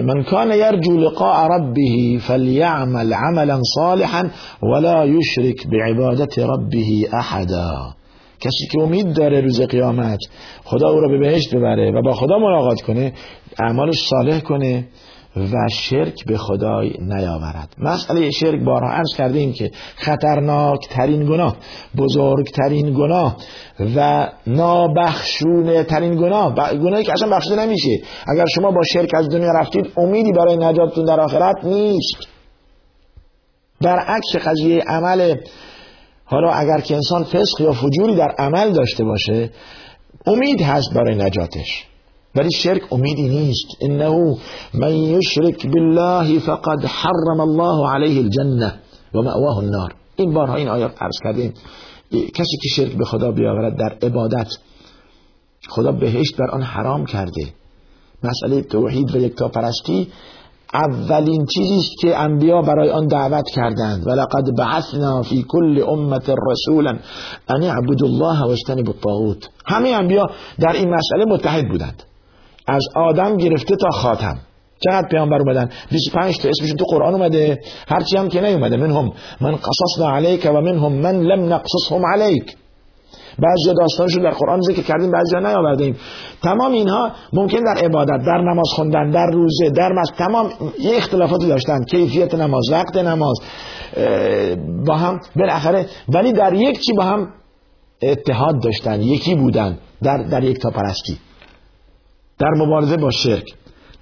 من 0.03 0.23
كان 0.23 0.51
يرجو 0.51 0.97
لقاء 0.97 1.47
ربه 1.47 2.19
فليعمل 2.27 3.13
عملا 3.13 3.61
صالحا 3.75 4.29
ولا 4.63 5.05
يشرك 5.05 5.67
بعبادة 5.67 6.45
ربه 6.45 7.09
احدا. 7.13 7.98
کسی 8.39 8.67
که 8.71 8.81
امید 8.81 9.13
داره 9.13 9.41
روز 9.41 9.61
قیامت 9.61 10.19
خدا 10.63 10.89
او 10.89 10.99
را 10.99 11.07
به 11.07 11.17
بهشت 11.17 11.55
ببره 11.55 11.91
و 11.91 12.01
با 12.01 12.13
خدا 12.13 12.37
ملاقات 12.37 12.81
کنه 12.81 13.13
اعمالش 13.59 13.95
صالح 14.09 14.39
کنه 14.39 14.87
و 15.35 15.67
شرک 15.71 16.25
به 16.25 16.37
خدای 16.37 16.93
نیاورد. 16.99 17.75
مسئله 17.77 18.31
شرک 18.31 18.63
بارها 18.63 18.91
عرض 18.91 19.15
کرده 19.17 19.39
ایم 19.39 19.53
که 19.53 19.71
خطرناک 19.95 20.87
ترین 20.89 21.25
گناه 21.25 21.55
بزرگترین 21.97 22.93
گناه 22.93 23.37
و 23.95 24.29
نابخشونه 24.47 25.83
ترین 25.83 26.15
گناه. 26.15 26.55
گناهی 26.75 27.03
که 27.03 27.11
اصلا 27.11 27.29
بخشیده 27.29 27.65
نمیشه. 27.65 28.01
اگر 28.27 28.45
شما 28.55 28.71
با 28.71 28.81
شرک 28.93 29.09
از 29.13 29.29
دنیا 29.29 29.51
رفتید 29.51 29.91
امیدی 29.97 30.31
برای 30.31 30.57
نجاتتون 30.57 31.05
در 31.05 31.19
آخرت 31.19 31.65
نیست. 31.65 32.27
برعکس 33.81 34.35
قضیه 34.45 34.83
عمل 34.87 35.35
حالا 36.29 36.51
اگر 36.51 36.79
که 36.79 36.95
انسان 36.95 37.23
فسق 37.23 37.61
یا 37.61 37.71
فجوری 37.71 38.15
در 38.15 38.35
عمل 38.39 38.71
داشته 38.71 39.03
باشه 39.03 39.49
امید 40.27 40.61
هست 40.61 40.93
برای 40.93 41.15
نجاتش. 41.15 41.85
ولی 42.35 42.51
شرک 42.51 42.93
امیدی 42.93 43.29
نیست. 43.29 43.67
انه 43.81 44.37
من 44.73 44.95
یشرک 44.95 45.67
بالله 45.67 46.39
فقد 46.39 46.85
حرم 46.85 47.39
الله 47.39 47.89
علیه 47.89 48.19
الجنه 48.19 48.73
و 49.15 49.21
مأواه 49.21 49.57
النار. 49.57 49.95
این 50.15 50.33
بارها 50.33 50.55
این 50.55 50.67
آیات 50.67 51.01
عرض 51.01 51.17
کردیم. 51.23 51.53
کسی 52.11 52.57
که 52.61 52.69
شرک 52.75 52.91
به 52.97 53.05
خدا 53.05 53.31
بیاورد 53.31 53.77
در 53.77 54.07
عبادت 54.07 54.47
خدا 55.69 55.91
بهشت 55.91 56.37
بر 56.37 56.49
آن 56.49 56.61
حرام 56.61 57.05
کرده. 57.05 57.53
مسئله 58.23 58.61
توحید 58.61 59.15
و 59.15 59.19
یکتا 59.19 59.47
پرستی 59.47 60.07
اولین 60.73 61.45
چیزی 61.45 61.77
است 61.77 61.91
که 62.01 62.17
انبیا 62.17 62.61
برای 62.61 62.89
آن 62.89 63.07
دعوت 63.07 63.45
کردند. 63.55 64.07
ولقد 64.07 64.43
بعثنا 64.57 65.21
فی 65.21 65.45
کل 65.47 65.83
امت 65.87 66.29
رسولا 66.51 66.99
ان 67.49 67.63
اعبدوا 67.63 68.07
الله 68.07 68.43
واجتنبوا 68.43 68.93
الطاغوت. 68.93 69.49
همه 69.65 69.89
انبیا 69.89 70.25
در 70.59 70.71
این 70.71 70.89
مسئله 70.89 71.25
متحد 71.25 71.69
بودند. 71.71 72.03
از 72.67 72.83
آدم 72.95 73.37
گرفته 73.37 73.75
تا 73.75 73.89
خاتم. 73.89 74.37
چقدر 74.85 75.07
پیامبر 75.11 75.39
اومدن؟ 75.39 75.69
25 75.91 76.37
تا 76.37 76.49
اسمشون 76.49 76.77
تو 76.77 76.85
قرآن 76.85 77.13
اومده. 77.13 77.59
هرچی 77.87 78.17
هم 78.17 78.29
که 78.29 78.41
نیومده. 78.41 78.77
منهم 78.77 79.11
من 79.41 79.55
قصصنا 79.55 80.15
علیک 80.15 80.47
و 80.55 80.61
منهم 80.61 80.93
من 80.93 81.19
لم 81.21 81.53
نقصصهم 81.53 82.01
علیک. 82.13 82.55
بعضی 83.39 83.73
داستانشون 83.79 84.23
در 84.23 84.29
قرآن 84.29 84.61
ذکر 84.61 84.81
کردیم 84.81 85.11
بعضی 85.11 85.35
نیاوردیم. 85.35 85.95
تمام 86.43 86.71
اینها 86.71 87.11
ممکن 87.33 87.59
در 87.59 87.85
عبادت 87.85 88.25
در 88.25 88.41
نماز 88.41 88.67
خوندن 88.75 89.11
در 89.11 89.25
روزه 89.33 89.69
در 89.69 89.91
مز 89.91 90.11
تمام 90.17 90.49
یه 90.79 90.97
اختلافاتی 90.97 91.47
داشتن. 91.47 91.83
کیفیت 91.83 92.35
نماز 92.35 92.63
وقت 92.71 92.97
نماز 92.97 93.39
با 94.85 94.95
هم 94.95 95.19
بالاخره 95.35 95.85
ولی 96.09 96.33
در 96.33 96.53
یک 96.53 96.79
چی 96.79 96.93
با 96.93 97.03
هم 97.03 97.27
اتحاد 98.01 98.63
داشتن 98.63 99.01
یکی 99.01 99.35
بودن 99.35 99.77
در 100.03 100.17
در 100.17 100.43
یک 100.43 100.59
تا 100.59 100.69
پرستی. 100.69 101.17
در 102.39 102.49
مبارزه 102.57 102.97
با 102.97 103.11
شرک 103.11 103.45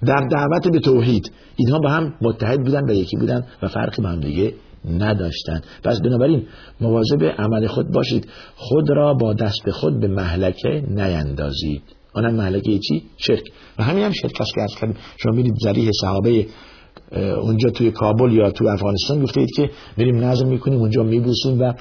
در 0.06 0.26
دعوت 0.30 0.68
به 0.68 0.78
توحید. 0.78 1.32
اینها 1.56 1.78
با 1.78 1.88
هم 1.88 2.14
متحد 2.22 2.64
بودن 2.64 2.90
و 2.90 2.92
یکی 2.92 3.16
بودن 3.16 3.46
و 3.62 3.68
فرقی 3.68 4.02
با 4.02 4.08
هم 4.08 4.20
دیگه 4.20 4.54
نداشتن. 4.88 5.60
پس 5.84 6.00
بنابراین 6.00 6.46
مواظب 6.80 7.24
عمل 7.38 7.66
خود 7.66 7.92
باشید. 7.92 8.28
خود 8.56 8.90
را 8.90 9.14
با 9.14 9.34
دست 9.34 9.70
خود 9.70 10.00
به 10.00 10.08
محلکه 10.08 10.84
نیندازید. 10.88 11.82
آنم 12.12 12.34
محلکه 12.34 12.78
چی؟ 12.78 13.02
شرک. 13.16 13.42
و 13.78 13.82
همین 13.82 14.04
هم 14.04 14.12
شرک 14.12 14.40
است 14.40 14.54
که 14.54 14.60
از 14.62 14.74
کردیم 14.80 14.96
شما 15.16 15.32
میرید 15.32 15.54
زریح 15.62 15.90
صحابه 16.00 16.46
اونجا 17.42 17.70
توی 17.70 17.90
کابل 17.90 18.32
یا 18.32 18.50
توی 18.50 18.68
افغانستان 18.68 19.22
گفته 19.22 19.40
اید 19.40 19.50
که 19.56 19.70
میریم 19.96 20.24
نظر 20.24 20.44
می‌کنیم 20.44 20.78
اونجا 20.78 21.02
میبوسیم 21.02 21.60
و 21.60 21.72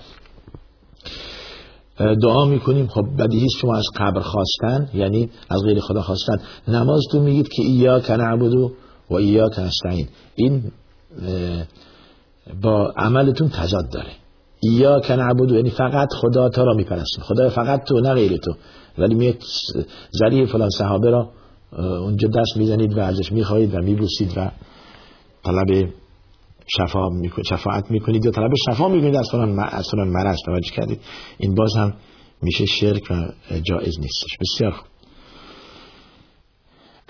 دعا 1.97 2.45
می‌کنیم. 2.45 2.87
خب 2.87 3.05
بدیهی 3.19 3.47
شما 3.61 3.75
از 3.75 3.85
قبر 3.95 4.21
خواستن 4.21 4.89
یعنی 4.93 5.29
از 5.49 5.63
غیر 5.63 5.79
خدا 5.79 6.01
خواستن. 6.01 6.37
نماز 6.67 7.01
تو 7.11 7.21
میگید 7.21 7.47
که 7.47 7.63
ایا 7.63 7.99
کنعبدو 7.99 8.71
و 9.09 9.13
ایا 9.13 9.49
کنستعین 9.49 10.07
این 10.35 10.63
با 12.61 12.93
عملتون 12.97 13.49
تضاد 13.49 13.89
داره. 13.91 14.11
یا 14.63 14.99
کن 14.99 15.19
عبدو 15.19 15.55
یعنی 15.55 15.69
فقط 15.69 16.07
خدا 16.13 16.49
تا 16.49 16.63
را 16.63 16.73
میپرستیم 16.73 17.23
خدا 17.23 17.49
فقط 17.49 17.83
تو 17.83 17.99
نه 17.99 18.13
غیر 18.13 18.37
تو. 18.37 18.53
ولی 18.97 19.15
میاد 19.15 19.43
زریح 20.11 20.45
فلان 20.45 20.69
صحابه 20.69 21.09
را 21.09 21.29
اونجا 21.77 22.27
دست 22.27 22.57
می‌زنید 22.57 22.97
و 22.97 22.99
ازش 22.99 23.31
می‌خواهید 23.31 23.75
و 23.75 23.77
میبوسید 23.77 24.37
و 24.37 24.51
طلب 25.43 25.89
شفا 26.77 27.09
می‌کنید 27.09 27.45
شفاعت 27.45 27.91
می‌کنید 27.91 28.25
یا 28.25 28.31
طلب 28.31 28.51
شفا 28.69 28.87
می‌کنید. 28.87 29.15
از 29.15 29.29
فلان 29.31 29.59
از 29.59 29.87
فلان 29.91 30.07
مرض 30.07 30.37
توجه 30.45 30.71
کردید. 30.71 30.99
این 31.37 31.55
باز 31.55 31.75
هم 31.75 31.93
میشه 32.41 32.65
شرک 32.65 33.11
و 33.11 33.13
جایز 33.63 33.99
نیستش 33.99 34.37
بسیار 34.41 34.71
خوب. 34.71 34.87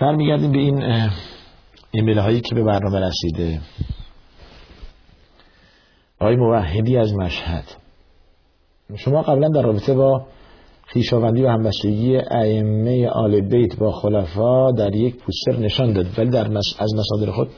برمیگردیم 0.00 0.52
به 0.52 0.58
این 0.58 1.08
ایمیل 1.90 2.18
هایی 2.18 2.40
که 2.40 2.54
به 2.54 2.64
برنامه 2.64 3.00
رسیده. 3.00 3.60
آقای 6.20 6.36
موحدی 6.36 6.96
از 6.96 7.14
مشهد. 7.14 7.64
شما 8.96 9.22
قبلا 9.22 9.48
در 9.48 9.62
رابطه 9.62 9.94
با 9.94 10.26
خیشاوندی 10.86 11.42
و 11.42 11.48
همبستگی 11.48 12.16
ائمه 12.16 13.08
آل 13.08 13.40
بیت 13.40 13.76
با 13.76 13.92
خلفا 13.92 14.72
در 14.72 14.94
یک 14.94 15.16
پوستر 15.16 15.56
نشان 15.64 15.92
داد. 15.92 16.06
ولی 16.18 16.30
در 16.30 16.48
مس... 16.48 16.74
از 16.78 16.94
مصادر 16.94 17.32
خود 17.32 17.48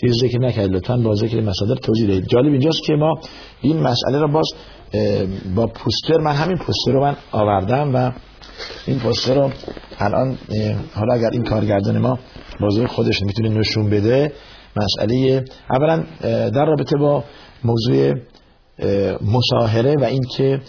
چیز 0.00 0.16
ذکر 0.22 0.38
نکرد. 0.38 0.70
لطفا 0.70 0.96
با 0.96 1.14
ذکر 1.14 1.40
مصادر 1.40 1.74
توضیح 1.74 2.06
دهید. 2.06 2.26
جالب 2.26 2.52
اینجاست 2.52 2.82
که 2.86 2.92
ما 2.92 3.14
این 3.60 3.76
مسئله 3.76 4.18
را 4.18 4.26
باز 4.26 4.46
با 5.56 5.66
پوستر 5.66 6.20
من 6.20 6.32
همین 6.32 6.56
پوستر 6.56 6.92
رو 6.92 7.00
من 7.00 7.16
آوردم 7.32 7.94
و 7.94 8.12
این 8.86 8.98
پوستر 8.98 9.34
رو 9.34 9.50
الان 9.98 10.38
حالا 10.94 11.14
اگر 11.14 11.30
این 11.32 11.44
کارگردان 11.44 11.98
ما 11.98 12.18
بازوی 12.60 12.86
خودش 12.86 13.22
می‌تونه 13.22 13.48
نشون 13.48 13.90
بده 13.90 14.32
مسئله 14.76 15.44
اولا 15.70 16.04
در 16.50 16.64
رابطه 16.64 16.98
با 16.98 17.24
موضوع 17.66 18.14
مشاهره 19.22 19.94
و 20.00 20.04
اینکه 20.04 20.60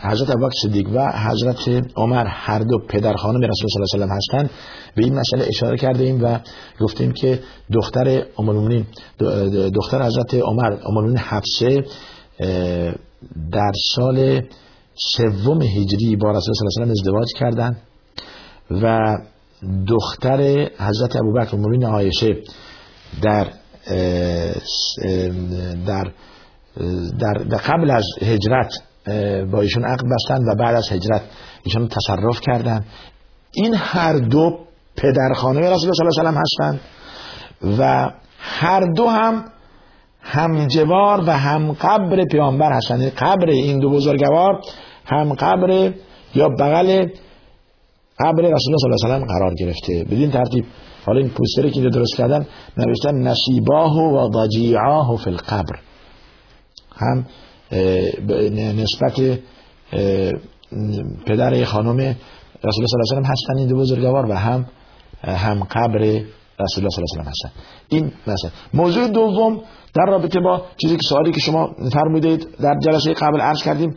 حضرت 0.00 0.30
ابوبکر 0.30 0.54
صدیق 0.62 0.88
و 0.94 1.12
حضرت 1.30 1.86
عمر 1.96 2.24
هر 2.26 2.58
دو 2.58 2.78
پدر 2.88 3.14
خانم 3.16 3.40
رسول 3.40 3.68
صلی 3.68 3.82
الله 3.82 4.04
علیه 4.04 4.14
و 4.14 4.16
هستند. 4.16 4.50
به 4.96 5.04
این 5.04 5.14
مسئله 5.14 5.44
اشاره 5.48 5.76
کرده 5.76 6.04
ایم 6.04 6.24
و 6.24 6.38
گفتیم 6.80 7.12
که 7.12 7.40
دختر 7.72 8.26
ام 8.38 8.84
دختر 9.74 10.02
حضرت 10.02 10.34
عمر 10.34 10.76
ام 10.86 11.16
حفصه 11.16 11.84
در 13.52 13.72
سال 13.94 14.42
سوم 15.16 15.62
هجری 15.62 16.16
با 16.16 16.30
رسول 16.30 16.54
صلی 16.54 16.66
الله 16.66 16.82
علیه 16.82 16.88
و 16.88 16.90
ازدواج 16.90 17.26
کردند 17.38 17.76
و 18.70 19.16
دختر 19.86 20.68
حضرت 20.78 21.16
ابوبکر 21.16 21.56
ام 21.56 21.84
عایشه 21.84 22.36
در 23.22 23.46
در 25.86 26.12
در, 27.18 27.56
قبل 27.56 27.90
از 27.90 28.04
هجرت 28.22 28.72
با 29.52 29.60
ایشون 29.60 29.84
عقد 29.84 30.04
بستن 30.14 30.44
و 30.50 30.54
بعد 30.54 30.74
از 30.74 30.92
هجرت 30.92 31.22
ایشون 31.62 31.88
تصرف 31.88 32.40
کردن. 32.40 32.84
این 33.52 33.74
هر 33.74 34.12
دو 34.12 34.58
پدر 34.96 35.32
خانه 35.34 35.60
رسول 35.60 35.70
الله 35.70 36.10
صلی 36.10 36.20
الله 36.20 36.28
علیه 36.28 36.38
و 36.38 36.42
هستند 36.42 36.80
و 37.78 38.10
هر 38.38 38.80
دو 38.96 39.08
هم 39.08 39.44
همجوار 40.20 41.20
و 41.20 41.30
هم 41.30 41.72
قبر 41.72 42.24
پیامبر 42.24 42.72
هستند. 42.72 42.98
یعنی 42.98 43.10
قبر 43.10 43.50
این 43.50 43.78
دو 43.78 43.90
بزرگوار 43.90 44.60
هم 45.06 45.34
قبر 45.34 45.92
یا 46.34 46.48
بغل 46.48 47.06
قبر 48.20 48.42
رسول 48.42 48.74
الله 48.74 48.78
صلی 48.78 48.92
الله 48.92 49.14
علیه 49.14 49.26
و 49.26 49.38
قرار 49.38 49.54
گرفته. 49.54 50.04
بدین 50.04 50.30
ترتیب 50.30 50.64
حالا 51.06 51.20
این 51.20 51.30
پوستری 51.30 51.70
که 51.70 51.80
درست 51.80 52.16
کردن 52.16 52.46
نوشتن 52.76 53.14
نصیباه 53.14 53.96
و 53.96 54.30
ضجیعاه 54.32 55.16
فی 55.16 55.30
القبر. 55.30 55.78
هم 56.96 57.26
نسبت 58.80 59.38
پدر 61.26 61.64
خانم 61.64 61.96
رسول 62.64 62.84
الله 62.84 62.86
صلی 62.86 62.98
الله 63.00 63.12
علیه 63.12 63.28
و 63.28 63.32
هستن 63.32 63.58
این 63.58 63.68
دو 63.68 63.76
بزرگوار 63.76 64.30
و 64.30 64.34
هم 64.34 64.66
هم 65.24 65.64
قبر 65.70 65.98
رسول 65.98 66.84
الله 66.84 66.90
صلی 66.90 67.04
الله 67.04 67.12
علیه 67.14 67.24
و 67.24 67.28
هستن. 67.28 67.50
این 67.88 68.12
مثلا. 68.26 68.50
موضوع 68.74 69.08
دوم 69.08 69.60
در 69.94 70.06
رابطه 70.08 70.40
با 70.40 70.62
چیزی 70.76 70.96
که 70.96 71.02
سوالی 71.08 71.32
که 71.32 71.40
شما 71.40 71.74
فرمودید 71.92 72.48
در 72.60 72.74
جلسه 72.84 73.14
قبل 73.14 73.40
عرض 73.40 73.62
کردیم 73.62 73.94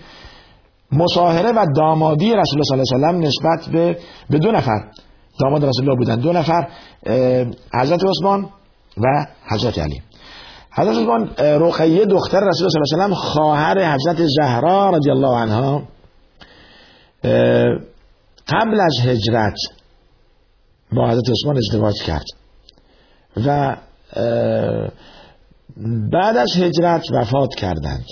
مصاهره 0.92 1.52
و 1.52 1.66
دامادی 1.76 2.36
رسول 2.36 2.62
الله 2.62 2.84
صلی 2.86 2.96
الله 2.96 3.08
علیه 3.08 3.20
و 3.20 3.28
نسبت 3.28 3.74
به 3.74 3.98
به 4.30 4.38
دو 4.38 4.52
نفر. 4.52 4.92
داماد 5.40 5.66
رسول 5.66 5.90
الله 5.90 5.98
بودن. 5.98 6.16
دو 6.16 6.34
نفر 6.34 6.68
حضرت 7.74 8.04
عثمان 8.04 8.50
و 8.98 9.26
حضرت 9.52 9.80
علی. 9.80 10.02
حضرت 10.72 10.98
عثمان 10.98 11.30
رقیه 11.38 12.06
دختر 12.06 12.40
رسول 12.40 12.68
الله 12.68 12.70
صلی 12.70 12.94
الله 12.94 13.04
علیه 13.04 13.16
و 13.16 13.20
خواهر 13.20 13.94
حضرت 13.96 14.26
زهرا 14.26 14.90
رضی 14.90 15.12
الله 15.12 15.38
عنها. 15.38 15.84
قبل 18.48 18.80
از 18.80 18.98
هجرت 19.04 19.58
با 20.92 21.10
حضرت 21.10 21.30
عثمان 21.30 21.58
ازدواج 21.58 21.96
کرد. 22.04 22.26
و 23.46 23.78
بعد 26.14 26.38
از 26.38 26.52
هجرت 26.58 27.04
وفات 27.14 27.56
کردند. 27.56 28.06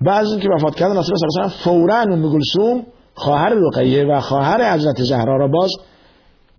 بعد 0.00 0.24
از 0.24 0.30
اینکه 0.30 0.48
وفات 0.48 0.74
کردن 0.74 0.96
رسول 0.98 1.14
الله 1.14 1.18
صلی 1.18 1.42
الله 1.42 1.42
علیه 1.42 1.56
و 1.56 1.64
فورا 1.64 2.00
ام 2.00 2.32
کلثوم 2.32 2.86
خواهر 3.14 3.54
رقیه 3.54 4.04
و 4.04 4.20
خواهر 4.20 4.74
حضرت 4.74 5.02
زهرا 5.02 5.36
را 5.36 5.48
باز 5.48 5.70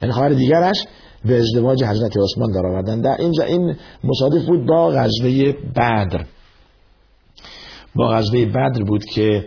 این 0.02 0.12
خواهر 0.12 0.30
دیگرش 0.30 0.78
به 1.26 1.40
ازدواج 1.40 1.84
حضرت 1.84 2.12
عثمان 2.18 2.52
در 2.52 2.66
آوردن 2.66 3.02
در 3.02 3.16
اینجا 3.20 3.44
این 3.44 3.76
مصادف 4.04 4.46
بود 4.46 4.66
با 4.66 4.90
غزوه 4.90 5.54
بدر. 5.76 6.26
با 7.96 8.10
غزوه 8.10 8.46
بدر 8.46 8.84
بود 8.84 9.06
که 9.06 9.46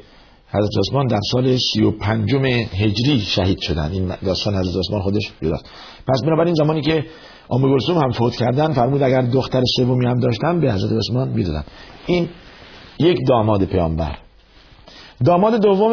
حضرت 0.48 0.70
عثمان 0.78 1.06
در 1.06 1.20
سال 1.32 1.56
سی 1.56 1.82
و 1.82 1.90
پنجم 1.90 2.44
هجری 2.44 3.20
شهید 3.20 3.60
شدن. 3.60 3.90
این 3.92 4.12
داستان 4.26 4.54
حضرت 4.54 4.76
عثمان 4.76 5.02
خودش 5.02 5.32
بیداست 5.40 5.64
پس 6.08 6.22
بنابراین 6.26 6.54
زمانی 6.54 6.80
که 6.80 7.04
ام 7.50 7.62
کلثوم 7.62 7.98
هم 7.98 8.10
فوت 8.10 8.36
کردن 8.36 8.72
فرمود 8.72 9.02
اگر 9.02 9.22
دختر 9.22 9.62
سومی 9.76 10.06
هم 10.06 10.20
داشتن 10.20 10.60
به 10.60 10.72
حضرت 10.72 10.92
عثمان 10.92 11.28
می‌دادن. 11.28 11.64
این 12.06 12.28
یک 12.98 13.18
داماد 13.28 13.64
پیامبر. 13.64 14.18
داماد 15.24 15.60
دوم 15.60 15.92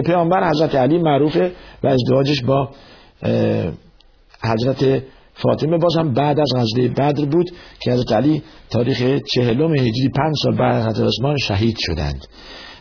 پیامبر 0.00 0.50
حضرت 0.50 0.74
علی 0.74 0.98
معروفه 0.98 1.52
و 1.84 1.86
ازدواجش 1.86 2.42
با 2.42 2.68
حضرت 4.44 5.02
فاطمه 5.34 5.78
باز 5.78 5.96
هم 5.98 6.14
بعد 6.14 6.40
از 6.40 6.48
غزوه 6.56 6.88
بدر 6.88 7.24
بود 7.24 7.50
که 7.80 7.92
حضرت 7.92 8.12
علی 8.12 8.42
تاریخ 8.70 9.20
چهلم 9.34 9.74
هجری 9.74 10.08
پنج 10.16 10.34
سال 10.42 10.56
بعد 10.56 10.86
حضرت 10.86 11.06
عثمان 11.08 11.36
شهید 11.36 11.76
شدند. 11.78 12.26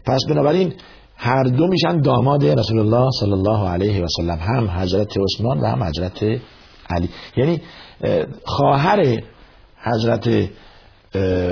پس 0.06 0.20
بنابراین 0.30 0.74
هر 1.18 1.44
دو 1.44 1.68
میشن 1.68 2.02
داماد 2.02 2.46
رسول 2.46 2.80
الله 2.80 3.10
صلی 3.20 3.32
الله 3.32 3.70
علیه 3.70 4.04
و 4.04 4.08
سلم 4.18 4.40
هم 4.40 4.70
حضرت 4.70 5.14
عثمان 5.18 5.60
و 5.60 5.66
هم 5.66 5.84
حضرت 5.84 6.24
علی. 6.90 7.10
یعنی 7.38 7.62
خواهر 8.46 9.22
حضرت 9.84 10.50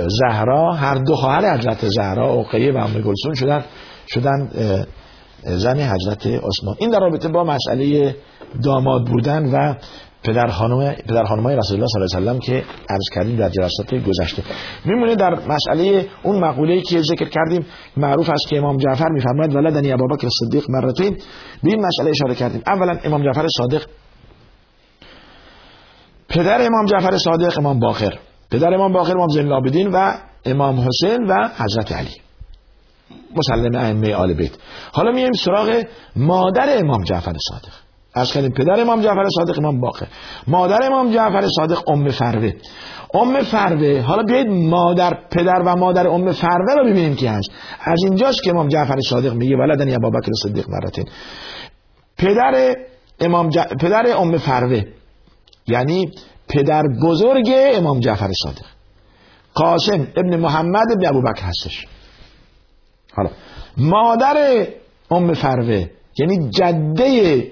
زهرا 0.08 0.72
هر 0.72 0.94
دو 0.94 1.14
خواهر 1.14 1.58
حضرت 1.58 1.88
زهرا 1.88 2.32
اوقیه 2.32 2.72
و 2.72 2.76
ام 2.76 2.92
گلسون 2.92 3.34
شدن 3.34 3.64
شدن 4.08 4.48
زن 5.42 5.80
حضرت 5.80 6.26
عثمان. 6.26 6.76
این 6.78 6.90
در 6.90 6.98
رابطه 7.00 7.28
با 7.28 7.44
مسئله 7.44 8.16
داماد 8.64 9.06
بودن 9.06 9.50
و 9.52 9.74
پدر 10.22 10.46
خانم 10.46 10.92
پدر 11.08 11.24
خانمای 11.24 11.56
رسول 11.56 11.76
الله 11.76 11.86
صلی 11.88 12.02
الله 12.02 12.30
علیه 12.30 12.38
و 12.38 12.38
که 12.38 12.64
عرض 12.90 13.08
کردیم 13.14 13.36
در 13.36 13.48
جلسات 13.48 13.94
گذشته. 13.94 14.42
میمونه 14.84 15.14
در 15.14 15.34
مسئله 15.34 16.06
اون 16.22 16.38
مقوله 16.38 16.80
که 16.80 17.00
ذکر 17.02 17.28
کردیم 17.28 17.66
معروف 17.96 18.30
است 18.30 18.48
که 18.48 18.58
امام 18.58 18.76
جعفر 18.76 19.08
میفرماید 19.08 19.54
ولدنی 19.54 19.92
ابوبکر 19.92 20.28
صدیق 20.40 20.64
مرتين 20.68 21.16
به 21.62 21.70
این 21.70 21.86
مسئله 21.86 22.10
اشاره 22.10 22.34
کردیم. 22.34 22.62
اولا 22.66 22.98
امام 23.04 23.24
جعفر 23.24 23.46
صادق 23.56 23.82
پدر 26.28 26.66
امام 26.66 26.86
جعفر 26.86 27.16
صادق 27.16 27.58
امام 27.58 27.80
باقر 27.80 28.14
پدر 28.50 28.74
امام 28.74 28.92
باقر 28.92 29.16
امام 29.16 29.28
زین 29.72 29.86
و 29.86 30.14
امام 30.44 30.88
حسین 30.88 31.26
و 31.26 31.48
حضرت 31.58 31.92
علی. 31.92 32.29
مسلم 33.36 33.76
ائمه 33.76 34.14
آل 34.14 34.34
بیت. 34.34 34.52
حالا 34.92 35.12
میایم 35.12 35.32
سراغ 35.32 35.82
مادر 36.16 36.78
امام 36.78 37.04
جعفر 37.04 37.32
صادق. 37.48 37.72
از 38.14 38.32
کردیم 38.32 38.50
پدر 38.50 38.80
امام 38.80 39.02
جعفر 39.02 39.28
صادق 39.38 39.58
امام 39.58 39.80
باقر. 39.80 40.06
مادر 40.46 40.78
امام 40.82 41.12
جعفر 41.12 41.48
صادق 41.56 41.90
ام 41.90 42.08
فروه. 42.08 42.52
ام 43.14 43.40
فروه 43.42 44.00
حالا 44.00 44.22
بیایید 44.22 44.48
مادر 44.48 45.18
پدر 45.30 45.62
و 45.66 45.76
مادر 45.76 46.08
ام 46.08 46.32
فروه 46.32 46.74
رو 46.78 46.84
ببینیم 46.90 47.16
کی 47.16 47.26
هست. 47.26 47.50
از 47.80 47.98
اینجاست 48.04 48.42
که 48.42 48.50
امام 48.50 48.68
جعفر 48.68 49.00
صادق 49.00 49.32
میگه 49.32 49.56
ولدنی 49.56 49.94
ابابکر 49.94 50.32
صدیق 50.42 50.66
مرتين 50.68 51.04
پدر 52.18 52.76
امام 53.20 53.48
ج... 53.50 53.58
پدر 53.58 54.04
ام 54.16 54.38
فروه 54.38 54.84
یعنی 55.66 56.10
پدر 56.48 56.82
بزرگ 57.02 57.50
امام 57.74 58.00
جعفر 58.00 58.30
صادق. 58.44 58.66
قاسم 59.54 60.06
ابن 60.16 60.36
محمد 60.36 60.86
ابن 60.96 61.06
ابوبکر 61.06 61.42
هستش. 61.42 61.86
حالا. 63.16 63.30
مادر 63.76 64.66
ام 65.10 65.34
فروه 65.34 65.86
یعنی 66.18 66.50
جده 66.50 67.50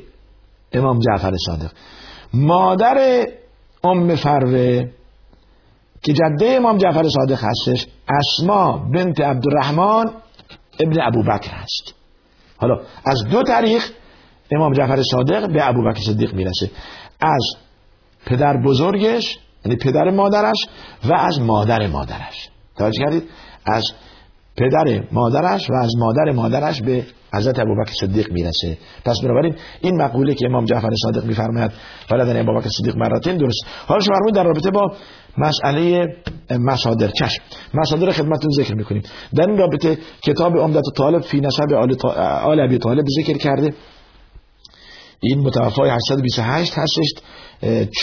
امام 0.72 0.98
جعفر 0.98 1.32
صادق. 1.46 1.70
مادر 2.34 3.26
ام 3.84 4.16
فروه 4.16 4.88
که 6.02 6.12
جده 6.12 6.46
امام 6.46 6.78
جعفر 6.78 7.08
صادق 7.08 7.44
هستش 7.44 7.86
اسما 8.08 8.90
بنت 8.94 9.20
عبدالرحمن 9.20 10.04
ابن 10.80 11.00
ابوبکر 11.00 11.50
هست. 11.50 11.94
حالا 12.56 12.80
از 13.04 13.24
دو 13.30 13.42
تاریخ 13.42 13.90
امام 14.56 14.72
جعفر 14.72 15.02
صادق 15.02 15.52
به 15.52 15.68
ابوبکر 15.68 16.00
صدیق 16.00 16.34
می‌رسه. 16.34 16.70
از 17.20 17.56
پدر 18.26 18.56
بزرگش 18.56 19.38
یعنی 19.64 19.76
پدر 19.76 20.10
مادرش 20.10 20.66
و 21.04 21.14
از 21.14 21.40
مادر 21.40 21.86
مادرش. 21.86 22.48
توجه 22.76 23.00
کردید؟ 23.04 23.22
از 23.66 23.84
پدر 24.58 25.02
مادرش 25.12 25.70
و 25.70 25.74
از 25.74 25.90
مادر 25.98 26.32
مادرش 26.32 26.82
به 26.82 27.04
حضرت 27.34 27.58
ابوبکر 27.58 27.92
صدیق 28.00 28.32
می‌رسه. 28.32 28.78
پس 29.04 29.20
بنابراین 29.20 29.54
این 29.80 30.02
مقوله 30.02 30.34
که 30.34 30.46
امام 30.46 30.64
جعفر 30.64 30.90
صادق 31.02 31.24
میفرماید 31.24 31.70
ولدن 32.10 32.40
ابوبکر 32.40 32.68
صدیق 32.68 32.96
مرتين 32.96 33.36
درست. 33.36 33.66
حالا 33.86 34.00
شما 34.00 34.30
در 34.34 34.44
رابطه 34.44 34.70
با 34.70 34.92
مسئله 35.38 36.06
مصادر 36.50 37.08
چشم. 37.08 37.42
مصادر 37.74 38.10
خدمتتون 38.10 38.50
ذکر 38.56 38.74
می‌کنیم. 38.74 39.02
در 39.34 39.46
این 39.48 39.58
رابطه 39.58 39.98
کتاب 40.22 40.58
عمدت 40.58 40.82
طالب 40.96 41.22
فی 41.22 41.40
نسب 41.40 41.72
آل 42.44 42.60
ابی 42.60 42.78
طالب 42.78 43.04
ذکر 43.20 43.38
کرده. 43.38 43.74
این 45.20 45.38
متوفای 45.38 45.90
828 45.90 46.72
هستش 46.76 47.06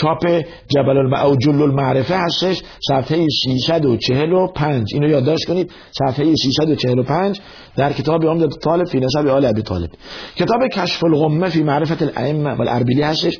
چاپ 0.00 0.44
جبل 0.68 0.96
الم 0.98 1.14
او 1.14 1.36
جل 1.36 1.62
المعرفه 1.62 2.16
هستش 2.16 2.62
صفحه 2.88 3.26
345 3.44 4.94
اینو 4.94 5.08
یادداشت 5.08 5.44
کنید 5.44 5.70
صفحه 5.92 6.34
345 6.34 7.40
در 7.76 7.92
کتاب 7.92 8.24
عمدت 8.24 8.58
طالب 8.58 8.88
فی 8.88 9.00
نسب 9.00 9.26
آل 9.26 9.44
ابی 9.44 9.62
طالب. 9.62 9.90
کتاب 10.36 10.68
کشف 10.72 11.04
الغمه 11.04 11.48
فی 11.48 11.62
معرفت 11.62 12.02
الائمه 12.02 12.50
والاربیلی 12.54 13.02
هستش. 13.02 13.38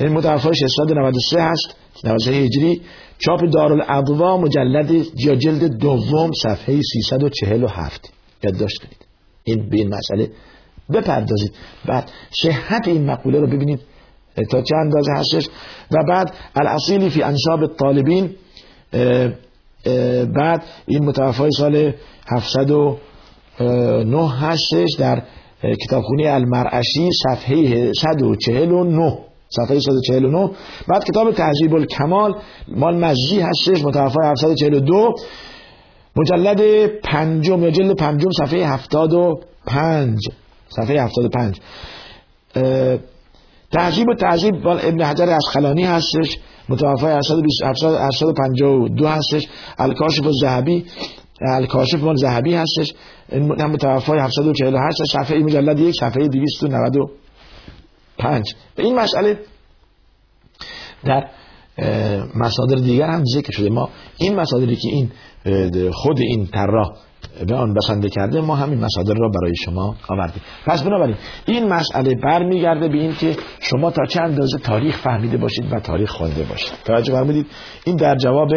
این 0.00 0.08
متوفای 0.08 0.54
693 0.54 1.42
هست 1.42 1.76
93 2.04 2.30
هجری. 2.30 2.80
چاپ 3.18 3.40
دارالادوا 3.52 4.36
مجلد 4.36 4.90
یا 5.20 5.34
جلد 5.34 5.64
دوم 5.78 6.30
صفحه 6.42 6.80
347 6.82 8.12
یادداشت 8.44 8.78
کنید. 8.78 9.06
این 9.44 9.68
به 9.70 9.76
این 9.76 9.88
مسئله 9.88 10.30
بپردازید. 10.90 11.52
بعد 11.86 12.10
صحت 12.42 12.88
این 12.88 13.06
مقوله 13.06 13.40
رو 13.40 13.46
ببینید. 13.46 13.80
تا 14.50 14.62
چه 14.62 14.76
اندازه 14.76 15.12
هستش؟ 15.12 15.48
و 15.90 15.96
بعد 16.08 16.34
الاصیلی 16.56 17.10
فی 17.10 17.22
انصاب 17.22 17.60
الطالبین 17.60 18.30
بعد 20.36 20.62
این 20.86 21.04
متوفای 21.04 21.50
سال 21.50 21.92
709 22.36 24.30
هستش 24.30 24.88
در 24.98 25.22
کتابخونه 25.84 26.28
المرعشی 26.28 27.08
صفحه 27.22 27.92
149 27.92 29.18
صفحه 29.48 29.80
149 29.80 30.50
بعد 30.88 31.04
کتاب 31.04 31.32
تهذیب 31.32 31.74
الکمال 31.74 32.34
مال 32.68 32.96
مجی 32.96 33.40
هستش 33.40 33.84
متوفای 33.84 34.26
742 34.26 35.14
مجلد 36.16 36.86
پنجم 36.86 37.62
یا 37.62 37.70
جلد 37.70 37.96
پنجم 37.96 38.30
صفحه 38.30 38.66
75 38.66 40.18
صفحه 40.70 41.02
75 41.02 41.60
تعذیب 43.72 44.08
و 44.08 44.14
تعذیب 44.14 44.54
مال 44.54 44.78
ابن 44.82 45.02
حجر 45.02 45.30
اسقلانی 45.30 45.84
هستش 45.84 46.38
متوفای 46.68 47.12
752 47.12 49.08
هستش 49.08 49.48
الکاشف 49.78 50.26
و 50.26 50.32
ذهبی 50.40 50.84
الکاشف 51.40 52.02
مال 52.02 52.16
ذهبی 52.16 52.54
هستش. 52.54 52.94
هم 53.32 53.70
متوفای 53.70 54.18
748 54.18 54.96
صفحه 55.12 55.38
مجلد 55.38 55.78
یک 55.78 55.94
صفحه 55.94 56.28
295 56.28 58.54
به 58.76 58.82
این 58.82 58.94
مسئله 58.94 59.38
در 61.04 61.28
مصادر 62.34 62.76
دیگر 62.76 63.06
هم 63.06 63.24
ذکر 63.34 63.52
شده. 63.52 63.70
ما 63.70 63.88
این 64.18 64.36
مصادری 64.36 64.76
که 64.76 64.88
این 64.88 65.10
خود 65.92 66.20
این 66.20 66.46
طراح 66.46 66.96
به 67.48 67.54
آن 67.54 67.74
بسنده 67.74 68.08
کرده 68.08 68.40
ما 68.40 68.56
همین 68.56 68.80
مصادر 68.80 69.14
را 69.14 69.28
برای 69.28 69.52
شما 69.64 69.96
آوردیم. 70.08 70.42
پس 70.66 70.82
بنابراین 70.82 71.16
این 71.46 71.68
مسئله 71.68 72.14
برمیگرده 72.14 72.88
به 72.88 72.98
این 72.98 73.14
که 73.14 73.36
شما 73.60 73.90
تا 73.90 74.04
چه 74.04 74.20
اندازه 74.20 74.58
تاریخ 74.58 75.02
فهمیده 75.02 75.36
باشید 75.36 75.72
و 75.72 75.80
تاریخ 75.80 76.10
خوانده 76.10 76.42
باشید. 76.42 76.72
توجه 76.84 77.12
فرمودید. 77.12 77.46
این 77.84 77.96
در 77.96 78.16
جواب 78.16 78.48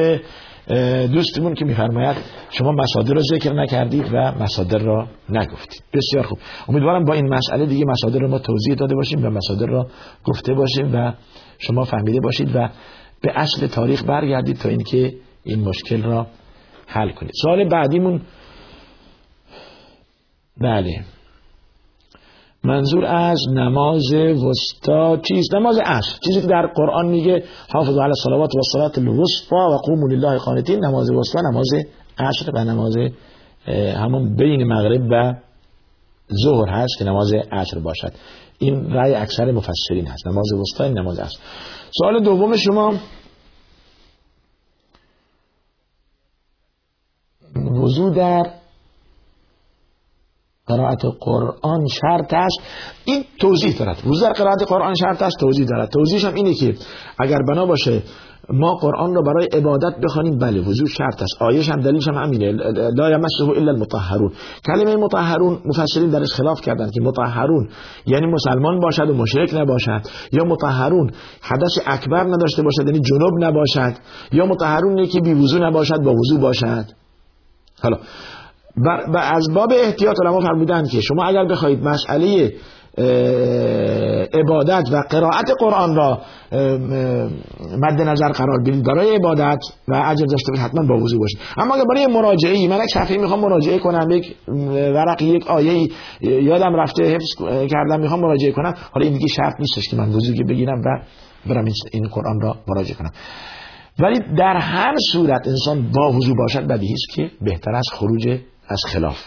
دوستمون 1.14 1.54
که 1.54 1.66
میفرماید 1.66 2.18
شما 2.50 2.72
مصادر 2.72 3.14
را 3.14 3.22
ذکر 3.22 3.54
نکردید 3.54 4.14
و 4.14 4.32
مصادر 4.40 4.78
را 4.78 5.08
نگفتید. 5.30 5.84
بسیار 5.94 6.24
خوب. 6.24 6.38
امیدوارم 6.68 7.06
با 7.06 7.14
این 7.14 7.34
مسئله 7.34 7.66
دیگه 7.66 7.86
مصادر 7.86 8.20
را 8.20 8.28
ما 8.28 8.40
توضیح 8.40 8.76
داده 8.76 8.96
باشیم 8.96 9.26
و 9.26 9.30
مصادر 9.30 9.66
را 9.66 9.88
گفته 10.24 10.54
باشیم 10.54 10.96
و 10.96 11.12
شما 11.60 11.84
فهمیده 11.84 12.20
باشید 12.20 12.56
و 12.56 12.70
به 13.22 13.32
اصل 13.36 13.68
تاریخ 13.68 14.04
برگردید 14.04 14.58
تا 14.58 14.70
اینکه 14.70 15.14
این 15.44 15.60
مشکل 15.60 16.04
را 16.04 16.28
حل 16.88 17.10
کنید. 17.10 17.32
سوال 17.42 17.70
بعدیمون 17.70 18.22
بله. 20.58 21.06
منظور 22.64 23.06
از 23.06 23.40
نماز 23.50 24.14
وسطا 24.14 25.18
چیست؟ 25.18 25.56
نماز 25.56 25.80
عصر. 25.86 26.20
چیزی 26.26 26.42
که 26.42 26.48
در 26.48 26.68
قرآن 26.68 27.06
میگه 27.06 27.44
حافظ 27.70 27.90
علی 27.90 28.00
الصلوات 28.00 28.56
و 28.56 28.58
الصلاه 28.58 28.92
الوسطا 28.98 29.70
و 29.72 29.78
قوموا 29.78 30.08
لله 30.08 30.38
قانتین. 30.38 30.86
نماز 30.86 31.12
وسطا 31.12 31.40
نماز 31.52 31.68
عصر 32.18 32.52
و 32.54 32.64
نماز 32.64 32.96
همون 33.96 34.36
بین 34.36 34.64
مغرب 34.64 35.02
و 35.12 35.34
ظهر 36.44 36.70
هست 36.70 36.98
که 37.00 37.06
نماز 37.06 37.34
عصر 37.52 37.80
باشد. 37.80 38.14
این 38.60 38.94
رأی 38.94 39.14
اکثر 39.14 39.52
مفسرین 39.52 40.08
هست. 40.08 40.28
نماز 40.28 40.54
وسطا 40.54 40.88
نماز 40.88 41.20
عصر. 41.20 41.40
سوال 42.00 42.24
دوم 42.24 42.58
شما. 42.58 42.94
وضو 47.82 48.10
در 48.10 48.63
قرائت 50.68 51.02
قرآن 51.20 51.82
است. 52.32 52.60
این 53.06 53.24
توضیح 53.40 53.78
دارد. 53.78 53.98
روز 54.06 54.24
در 54.24 54.32
قرائت 54.32 54.64
قرآن 54.68 54.94
است 55.22 55.40
توضیح 55.40 55.68
دارد. 55.68 55.90
توضیحش 55.90 56.26
هم 56.26 56.34
اینه 56.34 56.54
که 56.54 56.74
اگر 57.20 57.40
بنا 57.50 57.66
باشه 57.66 58.04
ما 58.50 58.76
قرآن 58.76 59.16
رو 59.16 59.24
برای 59.24 59.48
عبادت 59.54 59.96
بخوانیم 60.04 60.38
بله 60.38 60.62
وضو 60.62 60.88
شرط 60.88 61.22
است. 61.22 61.42
آیش 61.42 61.70
هم 61.70 61.82
دلیلش 61.82 62.08
هم 62.08 62.14
همینه. 62.14 62.52
لا 62.96 63.10
یمسه 63.10 63.44
الا 63.44 63.72
المطهرون. 63.72 64.32
کلمه 64.66 64.96
مطهرون 64.96 65.60
مفسرین 65.66 66.10
درش 66.10 66.28
خلاف 66.34 66.62
کردن 66.62 66.90
که 66.92 67.02
مطهرون 67.02 67.70
یعنی 68.06 68.26
مسلمان 68.26 68.80
باشد 68.80 69.10
و 69.10 69.14
مشرک 69.14 69.54
نباشد 69.54 70.02
یا 70.32 70.44
مطهرون 70.44 71.12
حدث 71.42 71.80
اکبر 71.86 72.24
نداشته 72.24 72.64
باشد 72.64 72.86
یعنی 72.86 73.00
جنوب 73.00 73.44
نباشد 73.44 73.94
یا 74.32 74.46
مطهرون 74.46 74.98
یکی 74.98 75.22
بی 75.22 75.34
وضو 75.34 75.60
نباشد 75.60 75.98
با 75.98 76.12
وضو 76.12 76.38
باشد. 76.40 76.86
حالا 77.82 77.98
و 78.78 79.18
از 79.18 79.48
باب 79.54 79.74
احتیاط 79.86 80.16
علما 80.26 80.40
فرمودن 80.40 80.88
که 80.88 81.02
شما 81.02 81.24
اگر 81.24 81.46
بخواید 81.46 81.84
مسئله 81.84 82.54
عبادت 84.34 84.84
و 84.92 85.04
قرائت 85.10 85.52
قرآن 85.60 85.96
را 85.96 86.22
مد 87.82 88.02
نظر 88.02 88.32
قرار 88.32 88.62
بدید 88.62 88.86
برای 88.86 89.16
عبادت 89.16 89.60
و 89.88 90.04
اجر 90.06 90.26
داشته 90.26 90.52
باشید 90.52 90.66
حتما 90.66 90.88
با 90.88 91.04
وضو 91.04 91.20
باشید. 91.20 91.40
اما 91.58 91.76
اگر 91.76 91.84
برای 91.86 92.08
مراجعه 92.08 92.68
من 92.68 92.78
یک 92.78 92.94
صفحه 92.94 93.18
می‌خوام 93.18 93.40
مراجعه 93.40 93.80
کنم 93.80 94.12
یک 94.12 94.36
ورق 94.96 95.22
یک 95.22 95.48
آیه 95.48 95.90
یادم 96.22 96.76
رفته 96.76 97.04
حفظ 97.04 97.36
کردم 97.70 98.00
می‌خوام 98.00 98.20
مراجعه 98.20 98.52
کنم. 98.52 98.74
حالا 98.92 99.06
این 99.06 99.14
دیگه 99.14 99.28
شرط 99.28 99.54
نیستش 99.60 99.90
که 99.90 99.96
من 99.96 100.10
وضو 100.10 100.44
بگیرم 100.44 100.82
و 100.82 101.04
برم 101.50 101.66
این 101.92 102.08
قرآن 102.08 102.42
را 102.42 102.56
مراجعه 102.68 102.96
کنم. 102.96 103.12
ولی 104.00 104.20
در 104.38 104.58
هر 104.58 104.96
صورت 105.12 105.48
انسان 105.48 105.92
با 105.96 106.12
وضو 106.18 106.36
باشد 106.36 106.68
بدیهی 106.68 106.94
است 106.94 107.16
که 107.16 107.32
بهتر 107.42 107.76
از 107.76 107.86
خروج 107.92 108.40
از 108.68 108.80
خلاف. 108.88 109.18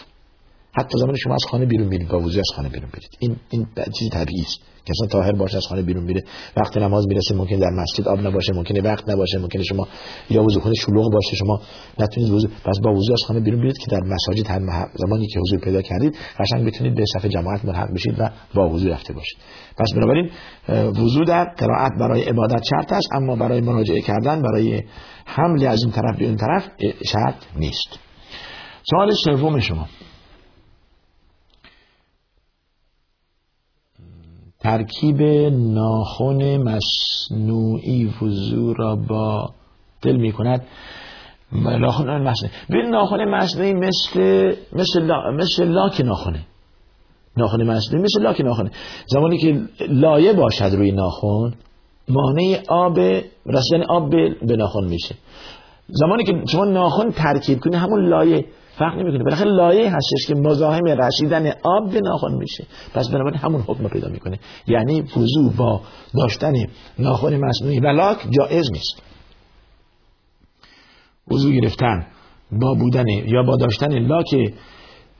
حتی 0.79 0.99
زمانی 0.99 1.17
شما 1.17 1.33
از 1.33 1.43
خانه 1.51 1.65
بیرون 1.65 1.87
میرید 1.87 2.07
با 2.07 2.19
وضو 2.19 2.39
از 2.39 2.49
خانه 2.55 2.69
بیرون 2.69 2.89
برید 2.93 3.09
این 3.19 3.35
این 3.49 3.67
چیز 3.99 4.09
طبیعی 4.09 4.41
است 4.41 4.57
که 4.85 4.93
اصلا 4.97 5.07
طاهر 5.07 5.31
باشه 5.31 5.57
از 5.57 5.65
خانه 5.69 5.81
بیرون 5.81 6.03
میره. 6.03 6.23
وقت 6.57 6.77
نماز 6.77 7.07
می‌رسه 7.07 7.35
ممکن 7.35 7.55
در 7.55 7.69
مسجد 7.69 8.07
آب 8.07 8.27
نباشه 8.27 8.53
ممکنه 8.53 8.81
وقت 8.81 9.09
نباشه 9.09 9.37
ممکنه 9.37 9.63
شما 9.63 9.87
یا 10.29 10.43
وضو 10.43 10.59
خونه 10.59 10.75
شلوغ 10.75 11.13
باشه 11.13 11.35
شما 11.35 11.61
نتونید 11.99 12.31
وضو 12.31 12.47
پس 12.47 12.79
با 12.83 12.91
وضو 12.93 13.13
از 13.13 13.19
خانه 13.27 13.39
بیرون 13.39 13.61
برید 13.61 13.77
که 13.77 13.85
در 13.91 13.99
مساجد 13.99 14.47
هر 14.47 14.89
زمانی 14.95 15.27
که 15.27 15.39
حضور 15.39 15.59
پیدا 15.59 15.81
کردید 15.81 16.15
قشنگ 16.39 16.65
بتونید 16.65 16.95
به 16.95 17.03
صف 17.13 17.25
جماعت 17.25 17.65
ملحق 17.65 17.93
بشید 17.93 18.19
و 18.19 18.29
با 18.55 18.69
وضو 18.69 18.89
رفته 18.89 19.13
باشید. 19.13 19.37
پس 19.77 19.87
بنابراین 19.95 20.29
وضو 20.69 21.23
در 21.23 21.45
قرائت 21.57 21.91
برای 21.99 22.23
عبادت 22.23 22.63
شرط 22.69 22.93
است 22.93 23.07
اما 23.11 23.35
برای 23.35 23.61
مراجعه 23.61 24.01
کردن 24.01 24.41
برای 24.41 24.83
حمل 25.25 25.67
از 25.67 25.83
این 25.83 25.91
طرف 25.91 26.19
به 26.19 26.25
اون 26.25 26.35
طرف 26.35 26.63
شرط 27.05 27.35
نیست. 27.55 28.06
سوال 28.89 29.11
سوم 29.11 29.59
شما. 29.59 29.85
ترکیب 34.59 35.21
ناخن 35.51 36.57
مصنوعی 36.57 38.13
وضو 38.21 38.73
را 38.73 38.95
با 38.95 39.49
دل 40.01 40.15
می 40.15 40.31
کند 40.31 40.65
ناخن 41.51 42.21
مصنوعی. 42.21 42.55
به 42.69 42.89
ناخن 42.89 43.25
مصنوعی 43.25 43.73
مثل 43.73 44.19
مثل, 44.73 45.01
لا... 45.01 45.31
مثل 45.31 45.63
لاک 45.63 46.01
ناخنه. 46.01 46.45
ناخن 47.37 47.63
مصنوعی 47.63 48.03
مثل 48.03 48.21
لاک 48.21 48.41
ناخنه. 48.41 48.71
زمانی 49.07 49.37
که 49.37 49.61
لایه 49.87 50.33
باشد 50.33 50.63
روی 50.63 50.91
ناخن 50.91 51.53
مانع 52.09 52.63
آب 52.69 52.99
رسیدن 53.45 53.83
آب 53.89 54.09
به 54.47 54.55
ناخن 54.57 54.83
میشه. 54.83 55.15
زمانی 55.87 56.23
که 56.23 56.33
شما 56.51 56.65
ناخن 56.65 57.09
ترکیب 57.09 57.59
کنی 57.59 57.75
همون 57.75 58.09
لایه. 58.09 58.45
فرق 58.77 58.93
نمی‌کنه. 58.93 59.23
بالاخره 59.23 59.51
لایه 59.51 59.95
هستش 59.95 60.27
که 60.27 60.35
مزاحم 60.35 60.85
رسیدن 60.85 61.51
آب 61.63 61.91
به 61.91 62.01
ناخن 62.01 62.33
میشه. 62.39 62.63
پس 62.93 63.09
بنابراین 63.09 63.39
همون 63.39 63.61
حکم 63.61 63.87
پیدا 63.87 64.09
می‌کنه. 64.09 64.39
یعنی 64.67 65.01
وضو 65.01 65.49
با 65.57 65.81
داشتن 66.19 66.53
ناخن 66.99 67.37
مصنوعی 67.37 67.79
و 67.79 67.87
لاک 67.87 68.17
جایز 68.29 68.71
نیست. 68.71 69.03
وضو 71.31 71.51
گرفتن 71.51 72.07
با 72.61 72.73
بودن 72.73 73.07
یا 73.07 73.43
با 73.43 73.55
داشتن 73.55 73.99
لاک 73.99 74.53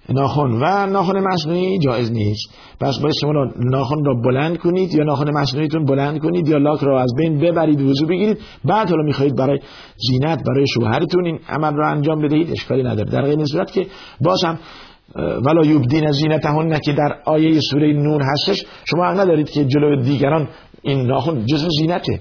ناخن. 0.10 0.52
و 0.52 0.86
ناخن 0.86 1.20
مصنوعی 1.20 1.80
جایز 1.80 2.12
نیست. 2.12 2.50
پس 2.82 3.00
باید 3.00 3.16
شما 3.22 3.32
ناخن 3.56 4.04
را 4.06 4.14
بلند 4.14 4.58
کنید 4.58 4.94
یا 4.94 5.04
ناخن 5.04 5.32
مصنوعیتون 5.32 5.86
بلند 5.86 6.20
کنید 6.20 6.48
یا 6.48 6.58
لاک 6.58 6.80
را 6.80 7.02
از 7.02 7.14
بین 7.18 7.40
ببرید 7.40 7.82
وضو 7.82 8.06
بگیرید. 8.06 8.38
بعد 8.66 8.90
حالا 8.90 9.04
می‌خواهید 9.04 9.36
برای 9.36 9.60
زینت 9.98 10.44
برای 10.48 10.68
شوهرتون 10.68 11.26
این 11.26 11.40
عمل 11.50 11.74
را 11.74 11.88
انجام 11.88 12.22
بدهید. 12.22 12.52
اشکالی 12.52 12.84
نداره. 12.84 13.12
در 13.12 13.22
غیر 13.22 13.46
صورت 13.46 13.72
که 13.72 13.88
باز 14.22 14.44
هم 14.44 14.60
ولا 15.16 15.66
یبدین 15.66 16.12
زینتهن 16.12 16.80
که 16.80 16.94
در 16.94 17.22
آیه 17.26 17.60
سوره 17.60 17.94
نور 17.94 18.22
هستش 18.22 18.66
شما 18.86 19.06
حق 19.06 19.20
ندارید 19.20 19.50
که 19.50 19.66
جلو 19.66 20.02
دیگران 20.02 20.48
این 20.82 21.08
ناخن 21.08 21.46
جزء 21.46 21.68
زینته. 21.80 22.20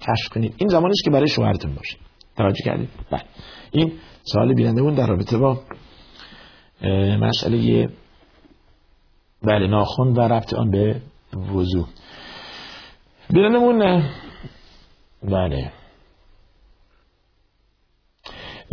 کشف 0.00 0.28
کنید. 0.34 0.54
این 0.56 0.68
زمانی 0.68 0.90
است 0.90 1.04
که 1.04 1.10
برای 1.10 1.28
شوهرتون 1.28 1.74
باشه. 1.74 1.96
توجه 2.36 2.64
کردید. 2.64 2.88
بله. 3.12 3.22
این 3.72 3.92
سوال 4.22 4.54
بینندمون 4.54 4.94
در 4.94 5.06
رابطه 5.06 5.38
با 5.38 5.58
مسئله 7.20 7.88
بله 9.42 9.66
ناخن 9.66 10.02
و 10.02 10.20
ربط 10.20 10.54
آن 10.54 10.70
به 10.70 10.96
وضوع 11.54 11.86
بینندمون 13.30 14.02
بله. 15.22 15.72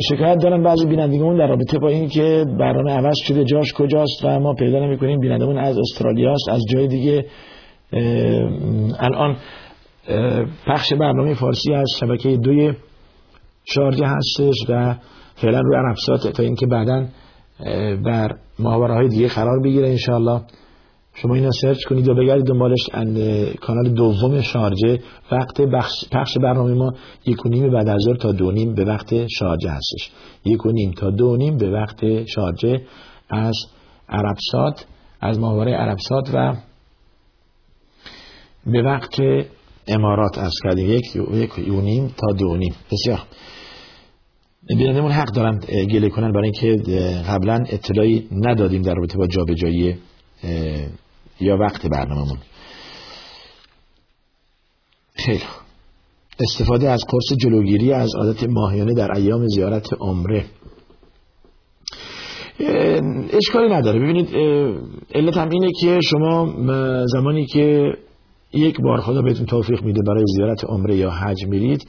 شکایت 0.09 0.37
دارن 0.41 0.63
بعضی 0.63 0.85
بینندگان 0.85 1.37
در 1.37 1.47
رابطه 1.47 1.79
با 1.79 1.89
این 1.89 2.09
که 2.09 2.45
برنامه 2.59 2.91
عوض 2.91 3.17
شده 3.27 3.43
جاش 3.43 3.73
کجاست 3.73 4.25
و 4.25 4.39
ما 4.39 4.53
پیدا 4.53 4.79
نمی 4.79 4.97
کنیم 4.97 5.19
بینندگان 5.19 5.57
از 5.57 5.77
استرالیا 5.77 6.31
است 6.31 6.49
از 6.49 6.61
جای 6.73 6.87
دیگه 6.87 7.25
الان 8.99 9.37
پخش 10.67 10.93
برنامه 10.93 11.33
فارسی 11.33 11.73
از 11.73 11.87
شبکه 11.99 12.37
دوی 12.37 12.73
شارجه 13.65 14.05
هستش 14.07 14.55
و 14.69 14.95
فعلا 15.35 15.59
روی 15.59 15.77
عربسات 15.77 16.27
تا 16.27 16.43
اینکه 16.43 16.65
بعدا 16.65 17.05
بر 18.05 18.35
محاوره 18.59 18.93
های 18.93 19.07
دیگه 19.07 19.27
قرار 19.27 19.59
بگیره 19.63 19.89
انشاءالله. 19.89 20.41
شما 21.13 21.35
اینا 21.35 21.51
سرچ 21.51 21.83
کنید 21.83 22.09
و 22.09 22.15
بگردید 22.15 22.45
دنبالش 22.45 22.89
کانال 23.61 23.89
دوم 23.89 24.41
شارجه. 24.41 24.99
وقت 25.31 25.61
پخش 26.11 26.37
برنامه 26.37 26.73
ما 26.73 26.93
یک 27.25 27.45
و 27.45 27.49
نیم 27.49 27.69
بعد 27.69 27.89
از 27.89 28.01
تا 28.19 28.31
دو 28.31 28.51
نیم 28.51 28.75
به 28.75 28.85
وقت 28.85 29.27
شارجه 29.27 29.69
هستش. 29.69 30.11
یک 30.45 30.65
و 30.65 30.71
نیم 30.71 30.91
تا 30.91 31.09
دو 31.09 31.37
نیم 31.37 31.57
به 31.57 31.71
وقت 31.71 32.25
شارجه 32.25 32.81
از 33.29 33.55
عربسات 34.09 34.85
از 35.21 35.39
ماهواره 35.39 35.71
عربسات 35.71 36.29
و 36.33 36.55
به 38.65 38.81
وقت 38.81 39.15
امارات 39.87 40.37
از 40.37 40.53
کردیم. 40.63 40.89
یک 40.89 41.15
یک 41.33 41.57
و 41.57 41.81
نیم 41.81 42.07
تا 42.07 42.33
دو 42.33 42.57
نیم. 42.57 42.75
بسیار. 42.91 43.19
بینندمون 44.67 45.11
حق 45.11 45.31
دارن 45.31 45.59
گله 45.91 46.09
کنن 46.09 46.31
برای 46.31 46.51
اینکه 46.53 46.91
قبلا 47.27 47.63
اطلاعی 47.69 48.27
ندادیم 48.31 48.81
در 48.81 48.93
رابطه 48.93 49.17
با 49.17 49.27
جابجایی 49.27 49.97
یا 51.39 51.57
وقت 51.57 51.85
برنامهمون. 51.85 52.37
خیلی 55.13 55.43
استفاده 56.39 56.89
از 56.89 57.03
قرص 57.09 57.39
جلوگیری 57.41 57.93
از 57.93 58.09
عادت 58.15 58.43
ماهیانه 58.49 58.93
در 58.93 59.11
ایام 59.11 59.47
زیارت 59.47 59.87
عمره. 59.99 60.45
اشکالی 63.33 63.73
نداره. 63.73 63.99
ببینید 63.99 64.35
علت 65.15 65.37
هم 65.37 65.49
اینه 65.49 65.71
که 65.81 65.99
شما 66.03 66.53
زمانی 67.05 67.45
که 67.45 67.93
یک 68.53 68.81
بار 68.81 69.01
خدا 69.01 69.21
بهتون 69.21 69.45
توفیق 69.45 69.83
میده 69.83 70.01
برای 70.07 70.23
زیارت 70.35 70.65
عمره 70.65 70.95
یا 70.95 71.09
حج 71.09 71.45
میرید 71.45 71.87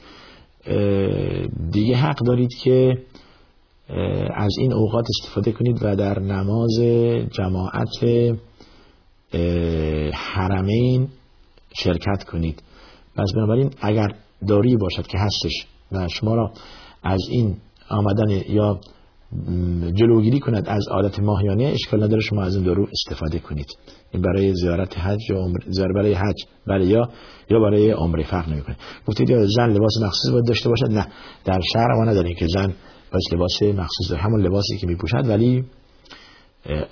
دیگه 1.71 1.95
حق 1.95 2.17
دارید 2.17 2.53
که 2.63 2.97
از 4.35 4.51
این 4.59 4.73
اوقات 4.73 5.05
استفاده 5.09 5.51
کنید 5.51 5.77
و 5.83 5.95
در 5.95 6.19
نماز 6.19 6.79
جماعت 7.31 7.89
حرمین 10.13 11.07
شرکت 11.75 12.23
کنید. 12.23 12.63
پس 13.15 13.31
بنابراین 13.35 13.71
اگر 13.81 14.07
داری 14.47 14.77
باشد 14.77 15.07
که 15.07 15.17
هستش 15.17 15.67
و 15.91 16.07
شما 16.07 16.35
را 16.35 16.51
از 17.03 17.21
این 17.31 17.57
آمدن 17.89 18.29
یا 18.29 18.79
جلوگیری 19.93 20.39
کند 20.39 20.69
از 20.69 20.87
عادت 20.91 21.19
ماهیانه 21.19 21.63
اشکال 21.63 22.03
نداره 22.03 22.21
شما 22.21 22.43
از 22.43 22.55
این 22.55 22.65
دارو 22.65 22.87
استفاده 22.91 23.39
کنید. 23.39 23.67
این 24.11 24.21
برای 24.21 24.53
زیارت 24.55 24.97
حج 24.97 25.19
یا 25.29 25.37
عمر 25.37 25.57
برای 25.95 26.13
حج 26.13 26.45
بله 26.67 26.85
یا 26.85 27.09
یا 27.49 27.59
برای 27.59 27.91
عمره 27.91 28.23
فرق 28.23 28.49
نمی‌کنه. 28.49 28.75
گفتید 29.07 29.29
یا 29.29 29.45
زن 29.45 29.69
لباس 29.69 29.91
مخصوص 30.01 30.31
باید 30.31 30.45
داشته 30.47 30.69
باشد؟ 30.69 30.91
نه. 30.91 31.07
در 31.45 31.59
شهر 31.73 31.87
ما 31.97 32.11
نداریم 32.11 32.35
که 32.35 32.47
زن 32.47 32.73
باید 33.11 33.33
لباس 33.33 33.61
مخصوص 33.61 34.09
داره 34.09 34.21
همون 34.21 34.41
لباسی 34.41 34.77
که 34.77 34.87
میپوشد 34.87 35.29
ولی 35.29 35.63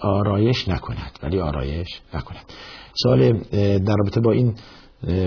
آرایش 0.02 0.68
نکند. 0.68 1.20
ولی 1.24 1.40
آرایش 1.40 1.88
نکند. 2.14 2.46
سوال 3.04 3.34
در 3.78 3.96
رابطه 4.04 4.22
با 4.22 4.32
این 4.32 4.54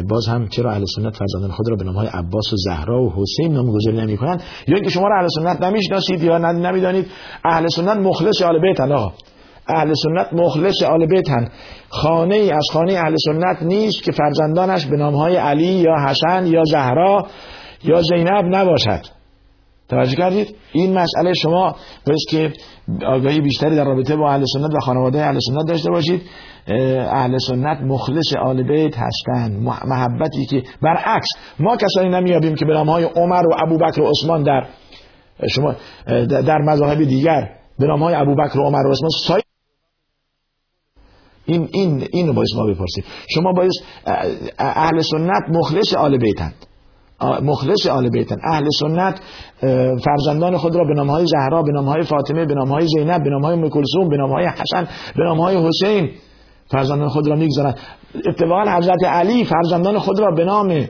باز 0.08 0.28
هم 0.28 0.48
چرا 0.48 0.70
اهل 0.70 0.84
سنت 0.96 1.16
فرزندان 1.16 1.50
خود 1.50 1.70
را 1.70 1.76
به 1.76 1.84
نام 1.84 1.94
های 1.94 2.06
عباس 2.06 2.52
و 2.52 2.56
زهرا 2.56 3.02
و 3.02 3.12
حسین 3.12 3.52
نامگذاری 3.52 3.96
نمی 3.96 4.16
کنند 4.16 4.42
یا 4.68 4.74
اینکه 4.74 4.90
شما 4.90 5.08
را 5.08 5.18
اهل 5.18 5.28
سنت 5.28 5.62
نمی‌شناسید 5.62 6.22
یا 6.22 6.38
نمی‌دانید؟ 6.38 7.06
اهل 7.44 7.68
سنت 7.68 7.96
مخلص 7.96 8.42
آل 8.42 8.60
بیت 8.60 8.80
اهل 9.68 9.92
سنت 9.94 10.32
مخلص 10.32 10.82
آل 10.82 11.06
بیتن. 11.06 11.48
خانه 11.88 12.34
ای 12.34 12.50
از 12.50 12.66
خانه 12.72 12.92
اهل 12.92 13.14
سنت 13.16 13.62
نیست 13.62 14.02
که 14.02 14.12
فرزندانش 14.12 14.86
به 14.86 14.96
نام 14.96 15.14
های 15.14 15.36
علی 15.36 15.66
یا 15.66 15.94
حسن 16.08 16.46
یا 16.46 16.62
زهرا 16.64 17.26
یا 17.84 18.02
زینب 18.02 18.44
نباشد. 18.44 19.13
توجه 19.94 20.16
کردید. 20.16 20.56
این 20.72 20.98
مسئله 20.98 21.32
شما 21.42 21.76
باید 22.06 22.18
که 22.30 22.52
آگاهی 23.06 23.40
بیشتری 23.40 23.76
در 23.76 23.84
رابطه 23.84 24.16
با 24.16 24.30
اهل 24.30 24.44
سنت 24.52 24.74
و 24.74 24.80
خانواده 24.80 25.24
اهل 25.24 25.38
سنت 25.38 25.68
داشته 25.68 25.90
باشید. 25.90 26.22
اهل 27.12 27.38
سنت 27.38 27.80
مخلص 27.80 28.36
آل 28.42 28.62
بیت 28.62 28.94
هستند 28.96 29.62
محبتی 29.86 30.46
که 30.46 30.62
برعکس 30.82 31.28
ما 31.60 31.76
کسانی 31.76 32.08
نمیابیم 32.08 32.54
که 32.54 32.64
به 32.64 32.72
نام 32.72 32.88
های 32.88 33.04
عمر 33.04 33.46
و 33.46 33.54
ابوبکر 33.62 34.02
و 34.02 34.10
عثمان 34.10 34.42
در 34.42 34.66
شما 35.48 35.74
در 36.26 36.58
مذاهب 36.58 37.04
دیگر 37.04 37.48
به 37.78 37.86
نام 37.86 38.02
های 38.02 38.14
ابوبکر 38.14 38.58
و 38.58 38.62
عمر 38.62 38.86
و 38.86 38.90
عثمان 38.90 39.10
سای 39.26 39.42
این 41.44 41.68
این 41.72 42.08
اینو 42.12 42.32
باید 42.32 42.48
ما 42.56 42.66
بپرسیم. 42.66 43.04
شما 43.34 43.52
باید 43.52 43.72
اهل 44.58 45.00
سنت 45.00 45.42
مخلص 45.48 45.94
آل 45.94 46.18
بیتند. 46.18 46.54
مخلص 47.42 47.86
آل 47.86 48.10
بیتن 48.10 48.36
اهل 48.44 48.64
سنت 48.80 49.20
فرزندان 50.04 50.56
خود 50.56 50.76
را 50.76 50.84
به 50.84 50.94
نام 50.94 51.10
های 51.10 51.26
زهرا 51.26 51.62
به 51.62 51.72
نام 51.72 51.84
های 51.84 52.02
فاطمه 52.02 52.44
به 52.44 52.54
نام 52.54 52.68
های 52.68 52.86
زینب 52.86 53.24
به 53.24 53.30
نام 53.30 53.44
های 53.44 53.56
مکلسوم 53.56 54.08
به 54.08 54.16
نام 54.16 54.30
های 54.30 54.46
حسن 54.46 54.88
به 55.16 55.24
نام 55.24 55.40
های 55.40 55.68
حسین 55.68 56.10
فرزندان 56.66 57.08
خود 57.08 57.28
را 57.28 57.36
می‌گذارند 57.36 57.78
اتفاقا 58.28 58.76
حضرت 58.76 59.04
علی 59.04 59.44
فرزندان 59.44 59.98
خود 59.98 60.20
را 60.20 60.30
به 60.30 60.44
نام 60.44 60.86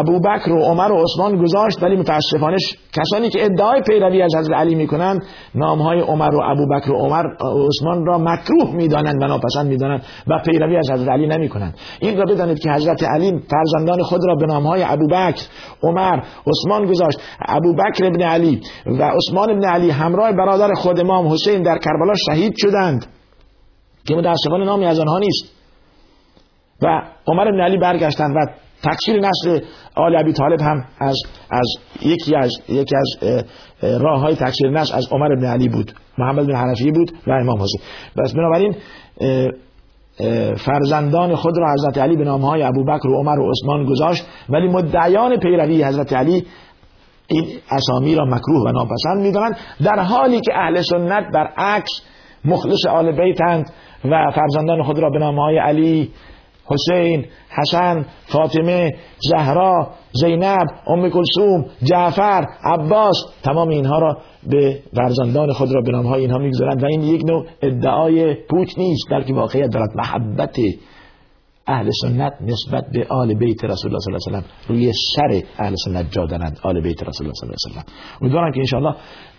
ابو 0.00 0.20
بکر 0.20 0.52
و 0.52 0.58
عمر 0.62 0.92
و 0.92 1.02
عثمان 1.02 1.42
گذاشت 1.42 1.82
ولی 1.82 1.96
متاسفانه 1.96 2.56
کسانی 2.92 3.30
که 3.30 3.44
ادعای 3.44 3.82
پیروی 3.82 4.22
از 4.22 4.34
حضرت 4.36 4.56
علی 4.56 4.74
می‌کنند 4.74 5.22
نام 5.54 5.82
های 5.82 6.00
عمر 6.00 6.34
و 6.34 6.40
ابو 6.42 6.66
بکر 6.66 6.92
و 6.92 6.96
عمر 6.96 7.26
و 7.26 7.66
عثمان 7.68 8.06
را 8.06 8.18
مکروه 8.18 8.74
می‌دانند 8.74 9.22
و 9.22 9.26
ناپسند 9.26 9.66
می‌دانند 9.66 10.02
و 10.26 10.38
پیروی 10.44 10.76
از 10.76 10.90
حضرت 10.90 11.08
علی 11.08 11.26
نمی‌کنند. 11.26 11.74
این 12.00 12.18
را 12.18 12.24
بدانید 12.24 12.58
که 12.58 12.70
حضرت 12.70 13.04
علی 13.04 13.40
فرزندان 13.50 14.02
خود 14.02 14.20
را 14.26 14.34
به 14.34 14.46
نام 14.46 14.66
های 14.66 14.82
ابو 14.86 15.06
بکر 15.06 15.42
عمر 15.82 16.20
عثمان 16.46 16.86
گذاشت. 16.86 17.20
ابو 17.48 17.74
بکر 17.74 18.06
ابن 18.06 18.22
علی 18.22 18.60
و 18.86 19.02
عثمان 19.02 19.50
ابن 19.50 19.64
علی 19.64 19.90
همراه 19.90 20.32
برادر 20.32 20.74
خود 20.74 21.00
امام 21.00 21.26
حسین 21.26 21.62
در 21.62 21.78
کربلا 21.78 22.14
شهید 22.26 22.54
شدند 22.56 23.06
که 24.06 24.14
متاسفانه 24.14 24.64
نامی 24.64 24.86
از 24.86 25.00
آنها 25.00 25.18
نیست. 25.18 25.54
و 26.82 27.02
عمر 27.26 27.48
ابن 27.48 27.60
علی 27.60 27.78
برگشتند 27.78 28.36
و 28.36 28.63
تکثیر 28.84 29.20
نسل 29.20 29.60
آل 29.96 30.16
ابی 30.16 30.32
طالب 30.32 30.60
هم 30.60 30.84
از 31.00 31.16
از 31.50 31.74
یکی 32.02 32.36
از 32.36 32.52
یکی 32.68 32.96
از 32.96 33.40
راه 33.82 34.20
های 34.20 34.34
تکثیر 34.34 34.70
نسل 34.70 34.96
از 34.96 35.08
عمر 35.12 35.32
ابن 35.32 35.44
علی 35.44 35.68
بود. 35.68 35.92
محمد 36.18 36.46
بن 36.46 36.56
حنفی 36.56 36.90
بود 36.90 37.12
و 37.26 37.30
امام 37.30 37.62
حسین. 37.62 37.80
بس 38.18 38.34
بنابراین 38.34 38.74
فرزندان 40.56 41.34
خود 41.34 41.58
را 41.58 41.72
حضرت 41.72 41.98
علی 41.98 42.16
به 42.16 42.24
نام 42.24 42.40
های 42.40 42.62
ابوبکر 42.62 43.08
و 43.08 43.16
عمر 43.16 43.40
و 43.40 43.50
عثمان 43.50 43.84
گذاشت 43.84 44.24
ولی 44.48 44.68
مدعیان 44.68 45.36
پیروی 45.36 45.84
حضرت 45.84 46.12
علی 46.12 46.46
این 47.28 47.44
اسامی 47.70 48.14
را 48.14 48.24
مکروه 48.24 48.62
و 48.66 48.72
ناپسند 48.72 49.22
می‌دانند. 49.22 49.56
در 49.84 50.02
حالی 50.02 50.40
که 50.40 50.52
اهل 50.54 50.82
سنت 50.82 51.24
برعکس 51.34 51.90
مخلص 52.44 52.86
آل 52.90 53.12
بیتند 53.12 53.72
و 54.04 54.30
فرزندان 54.34 54.82
خود 54.82 54.98
را 54.98 55.10
به 55.10 55.18
نام 55.18 55.38
های 55.38 55.58
علی 55.58 56.10
حسین 56.66 57.26
حسن 57.48 58.06
فاطمه 58.26 58.90
زهرا 59.30 59.88
زینب 60.12 60.66
ام 60.86 61.10
کلثوم 61.10 61.64
جعفر 61.82 62.46
عباس 62.64 63.16
تمام 63.42 63.68
اینها 63.68 63.98
را 63.98 64.18
به 64.50 64.82
فرزندان 64.96 65.52
خود 65.52 65.74
را 65.74 65.80
به 65.80 65.92
نام 65.92 66.06
های 66.06 66.20
اینها 66.20 66.38
می‌گذارند 66.38 66.82
و 66.82 66.86
این 66.86 67.02
یک 67.02 67.22
نوع 67.24 67.46
ادعای 67.62 68.34
پوچ 68.34 68.78
نیست 68.78 69.10
بلکه 69.10 69.34
واقعیت 69.34 69.70
دارد. 69.70 69.90
محبت 69.96 70.58
اهل 71.66 71.90
سنت 72.02 72.32
نسبت 72.40 72.84
به 72.92 73.06
آل 73.08 73.34
بیت 73.34 73.64
رسول 73.64 73.90
الله 73.90 73.98
صلی 73.98 74.14
الله 74.14 74.38
علیه 74.38 74.48
و 74.68 74.72
روی 74.72 74.92
سر 75.16 75.42
اهل 75.58 75.74
سنت 75.84 76.10
جا 76.10 76.26
دارند 76.26 76.58
آل 76.62 76.80
بیت 76.80 77.02
رسول 77.02 77.26
الله 77.26 77.34
صلی 77.34 77.50
الله 77.50 77.80
علیه 77.80 77.82
و 77.82 78.20
امیدوارم 78.20 78.52
که 78.52 78.58
انشاءالله 78.58 78.96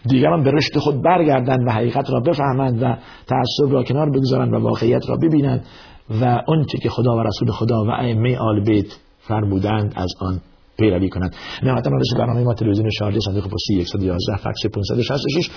دیگران 0.09 0.43
به 0.43 0.51
رشد 0.51 0.77
خود 0.77 1.03
برگردند 1.03 1.67
و 1.67 1.71
حقیقت 1.71 2.09
را 2.09 2.19
بفهمند 2.19 2.83
و 2.83 2.85
تعصب 3.27 3.73
را 3.73 3.83
کنار 3.83 4.09
بگذارند 4.09 4.53
و 4.53 4.57
واقعیت 4.57 5.09
را 5.09 5.15
ببینند. 5.15 5.65
و 6.09 6.41
آنچه 6.47 6.77
که 6.77 6.89
خدا 6.89 7.15
و 7.15 7.19
رسول 7.19 7.51
خدا 7.51 7.83
و 7.85 7.89
ائمه 7.89 8.37
آل 8.37 8.59
بیت 8.59 8.87
فرمودند 9.19 9.93
از 9.95 10.13
آن 10.19 10.41
پیروی 10.77 11.09
کنند. 11.09 11.35
نهایتا 11.63 11.89
آدرس 11.89 12.13
برنامه 12.17 12.43
ما 12.43 12.53
تلویزیون 12.53 12.89
شارجه 12.89 13.19
صندوق 13.19 13.43
پستی 13.43 13.83
111 13.83 14.37
فکس 14.37 14.65
566 14.65 15.49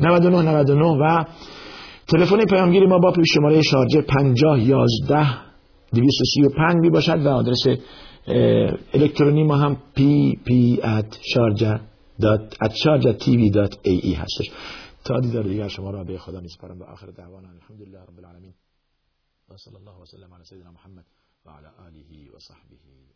99 0.00 0.42
99 0.42 0.84
و 0.84 1.24
تلفن 2.08 2.44
پیامگیری 2.44 2.86
ما 2.86 2.98
با 2.98 3.12
شماره 3.34 3.62
شارجه 3.62 4.02
50 4.02 4.60
11 4.60 5.26
235 5.92 6.74
می 6.80 6.90
باشد 6.90 7.26
و 7.26 7.28
آدرس 7.28 7.66
الکترونی 8.94 9.42
ما 9.42 9.56
هم 9.56 9.76
pp 9.96 10.50
at 10.82 11.14
sharjah 11.14 11.80
at 12.64 12.72
sharjah 12.72 13.14
هستش. 14.18 14.50
تا 15.04 15.20
دیدار 15.20 15.42
دیگر 15.42 15.68
شما 15.68 15.90
را 15.90 16.04
به 16.04 16.18
خدا 16.18 16.40
میسپارم. 16.40 16.78
و 16.78 16.84
آخر 16.84 17.06
دعوانا 17.06 17.48
الحمدلله 17.48 17.98
رب 17.98 18.18
العالمین. 18.18 18.52
وصلى 19.50 19.78
الله 19.78 19.98
وسلم 19.98 20.34
على 20.34 20.44
سيدنا 20.44 20.70
محمد 20.70 21.04
وعلى 21.44 21.74
آله 21.88 22.30
وصحبه 22.34 23.09